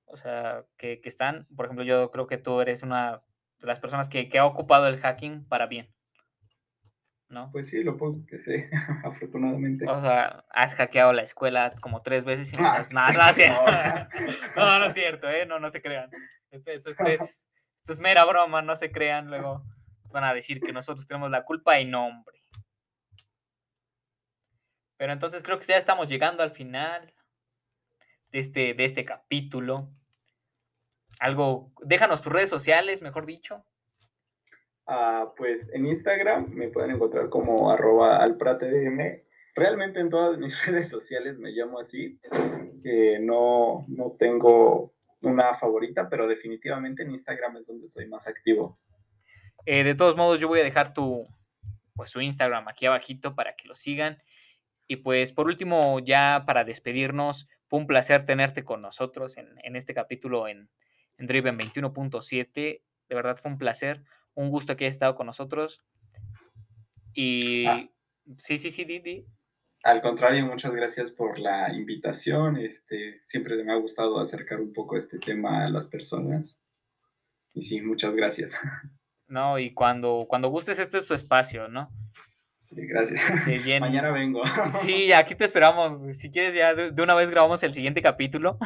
o 0.06 0.16
sea, 0.16 0.64
que, 0.76 1.00
están, 1.04 1.48
por 1.56 1.66
ejemplo, 1.66 1.84
yo 1.84 2.10
creo 2.12 2.28
que 2.28 2.38
tú 2.38 2.60
eres 2.60 2.84
una 2.84 3.22
de 3.58 3.66
las 3.66 3.80
personas 3.80 4.08
que, 4.08 4.28
que 4.28 4.38
ha 4.38 4.46
ocupado 4.46 4.86
el 4.86 5.00
hacking 5.00 5.44
para 5.46 5.66
bien. 5.66 5.92
Pues 7.52 7.68
sí, 7.68 7.82
lo 7.82 7.96
poco 7.96 8.24
que 8.26 8.38
sé, 8.38 8.70
afortunadamente. 9.04 9.86
O 9.88 10.00
sea, 10.00 10.44
has 10.50 10.74
hackeado 10.74 11.12
la 11.12 11.22
escuela 11.22 11.72
como 11.80 12.02
tres 12.02 12.24
veces 12.24 12.52
y 12.52 12.56
no 12.56 12.64
sabes 12.64 12.90
nada. 12.92 13.12
No, 13.12 13.18
no, 13.22 13.30
es 13.30 13.36
cierto. 13.36 13.64
no, 14.56 14.78
no 14.78 14.84
es 14.86 14.94
cierto, 14.94 15.30
¿eh? 15.30 15.46
No, 15.46 15.58
no 15.58 15.68
se 15.68 15.82
crean. 15.82 16.10
Esto, 16.50 16.70
esto, 16.70 16.90
es, 17.06 17.48
esto 17.76 17.92
es 17.92 17.98
mera 17.98 18.24
broma, 18.24 18.62
no 18.62 18.76
se 18.76 18.92
crean. 18.92 19.28
Luego 19.28 19.64
van 20.10 20.24
a 20.24 20.34
decir 20.34 20.60
que 20.60 20.72
nosotros 20.72 21.06
tenemos 21.06 21.30
la 21.30 21.44
culpa 21.44 21.80
y 21.80 21.84
no, 21.84 22.06
hombre. 22.06 22.42
Pero 24.96 25.12
entonces 25.12 25.42
creo 25.42 25.58
que 25.58 25.66
ya 25.66 25.76
estamos 25.76 26.08
llegando 26.08 26.42
al 26.42 26.52
final 26.52 27.12
de 28.30 28.38
este, 28.38 28.74
de 28.74 28.84
este 28.84 29.04
capítulo. 29.04 29.92
Algo, 31.20 31.72
déjanos 31.82 32.22
tus 32.22 32.32
redes 32.32 32.50
sociales, 32.50 33.02
mejor 33.02 33.26
dicho. 33.26 33.66
Ah, 34.86 35.32
pues 35.36 35.70
en 35.72 35.86
Instagram 35.86 36.50
me 36.50 36.68
pueden 36.68 36.90
encontrar 36.90 37.28
como 37.30 37.70
arroba 37.70 38.18
alpratedm. 38.18 39.22
Realmente 39.54 40.00
en 40.00 40.10
todas 40.10 40.38
mis 40.38 40.54
redes 40.66 40.88
sociales 40.88 41.38
me 41.38 41.50
llamo 41.50 41.78
así. 41.78 42.18
no, 43.20 43.84
no 43.88 44.16
tengo 44.18 44.92
una 45.22 45.54
favorita, 45.54 46.08
pero 46.08 46.26
definitivamente 46.26 47.02
en 47.02 47.12
Instagram 47.12 47.56
es 47.56 47.66
donde 47.66 47.88
soy 47.88 48.06
más 48.06 48.26
activo. 48.26 48.78
Eh, 49.66 49.82
de 49.82 49.94
todos 49.94 50.16
modos, 50.16 50.40
yo 50.40 50.48
voy 50.48 50.60
a 50.60 50.64
dejar 50.64 50.92
tu, 50.92 51.26
pues, 51.94 52.10
su 52.10 52.20
Instagram 52.20 52.68
aquí 52.68 52.84
abajito 52.86 53.34
para 53.34 53.56
que 53.56 53.66
lo 53.66 53.74
sigan. 53.74 54.22
Y 54.86 54.96
pues 54.96 55.32
por 55.32 55.46
último, 55.46 55.98
ya 56.00 56.44
para 56.46 56.64
despedirnos, 56.64 57.48
fue 57.68 57.78
un 57.78 57.86
placer 57.86 58.26
tenerte 58.26 58.64
con 58.64 58.82
nosotros 58.82 59.38
en, 59.38 59.48
en 59.62 59.76
este 59.76 59.94
capítulo 59.94 60.46
en, 60.46 60.68
en 61.16 61.26
Driven 61.26 61.58
21.7. 61.58 62.52
De 63.08 63.14
verdad 63.14 63.38
fue 63.38 63.50
un 63.50 63.56
placer, 63.56 64.02
un 64.34 64.50
gusto 64.50 64.76
que 64.76 64.84
hayas 64.84 64.94
estado 64.94 65.14
con 65.14 65.26
nosotros. 65.26 65.82
Y 67.12 67.66
Ah. 67.66 67.88
sí, 68.36 68.58
sí, 68.58 68.70
sí, 68.70 68.84
Didi. 68.84 69.26
Al 69.82 70.00
contrario, 70.00 70.46
muchas 70.46 70.74
gracias 70.74 71.12
por 71.12 71.38
la 71.38 71.72
invitación. 71.74 72.56
Este, 72.56 73.20
siempre 73.26 73.62
me 73.62 73.72
ha 73.72 73.76
gustado 73.76 74.18
acercar 74.18 74.60
un 74.60 74.72
poco 74.72 74.96
este 74.96 75.18
tema 75.18 75.64
a 75.66 75.68
las 75.70 75.88
personas. 75.88 76.60
Y 77.52 77.62
sí, 77.62 77.80
muchas 77.82 78.14
gracias. 78.14 78.52
No, 79.26 79.58
y 79.58 79.72
cuando, 79.72 80.26
cuando 80.28 80.48
gustes, 80.50 80.78
este 80.78 80.98
es 80.98 81.06
tu 81.06 81.14
espacio, 81.14 81.66
¿no? 81.66 81.88
Sí, 82.60 82.76
gracias. 82.86 83.18
Este, 83.30 83.58
bien. 83.64 83.80
Mañana 83.80 84.10
vengo. 84.10 84.42
Sí, 84.70 85.14
aquí 85.14 85.34
te 85.34 85.46
esperamos. 85.46 86.02
Si 86.18 86.30
quieres, 86.30 86.54
ya 86.54 86.74
de, 86.74 86.90
de 86.90 87.02
una 87.02 87.14
vez 87.14 87.30
grabamos 87.30 87.62
el 87.62 87.72
siguiente 87.72 88.02
capítulo. 88.02 88.58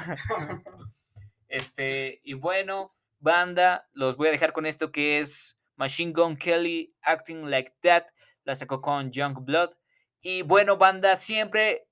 Este, 1.46 2.20
y 2.24 2.34
bueno, 2.34 2.92
banda, 3.20 3.88
los 3.92 4.16
voy 4.16 4.28
a 4.28 4.32
dejar 4.32 4.52
con 4.52 4.66
esto 4.66 4.90
que 4.90 5.20
es 5.20 5.57
Machine 5.78 6.12
Gun 6.12 6.36
Kelly, 6.36 6.92
Acting 7.02 7.48
Like 7.48 7.72
That, 7.82 8.06
la 8.44 8.56
sacó 8.56 8.82
con 8.82 9.12
Young 9.12 9.44
Blood. 9.44 9.70
Y 10.20 10.42
bueno, 10.42 10.76
banda, 10.76 11.14
siempre 11.14 11.86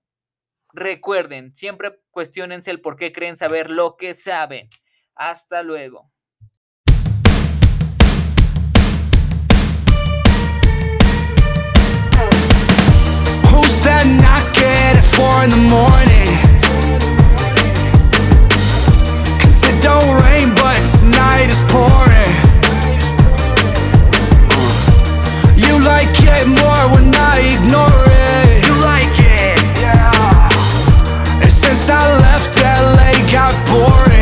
recuerden, 0.72 1.54
siempre 1.54 2.00
cuestionense 2.10 2.72
el 2.72 2.80
por 2.80 2.96
qué 2.96 3.12
creen 3.12 3.36
saber 3.36 3.70
lo 3.70 3.96
que 3.96 4.12
saben. 4.14 4.68
Hasta 5.14 5.62
luego. 5.62 6.10
Who's 13.52 13.84
that 13.84 14.04
knocking 14.04 14.96
at 14.96 15.04
four 15.14 15.44
in 15.44 15.50
the 15.50 15.56
morning? 15.70 16.26
Cause 19.40 19.64
it 19.64 19.80
don't 19.80 20.20
rain, 20.22 20.52
but 20.56 20.76
tonight 20.98 21.46
is 21.46 21.60
pouring. 21.70 22.15
get 26.36 26.46
more 26.46 26.84
when 26.94 27.14
I 27.14 27.34
ignore 27.54 28.02
it. 28.08 28.66
You 28.66 28.74
like 28.82 29.16
it, 29.18 29.58
yeah. 29.80 31.42
And 31.42 31.52
since 31.52 31.88
I 31.88 32.00
left 32.20 32.56
LA, 32.60 33.12
got 33.32 33.54
boring. 33.68 34.15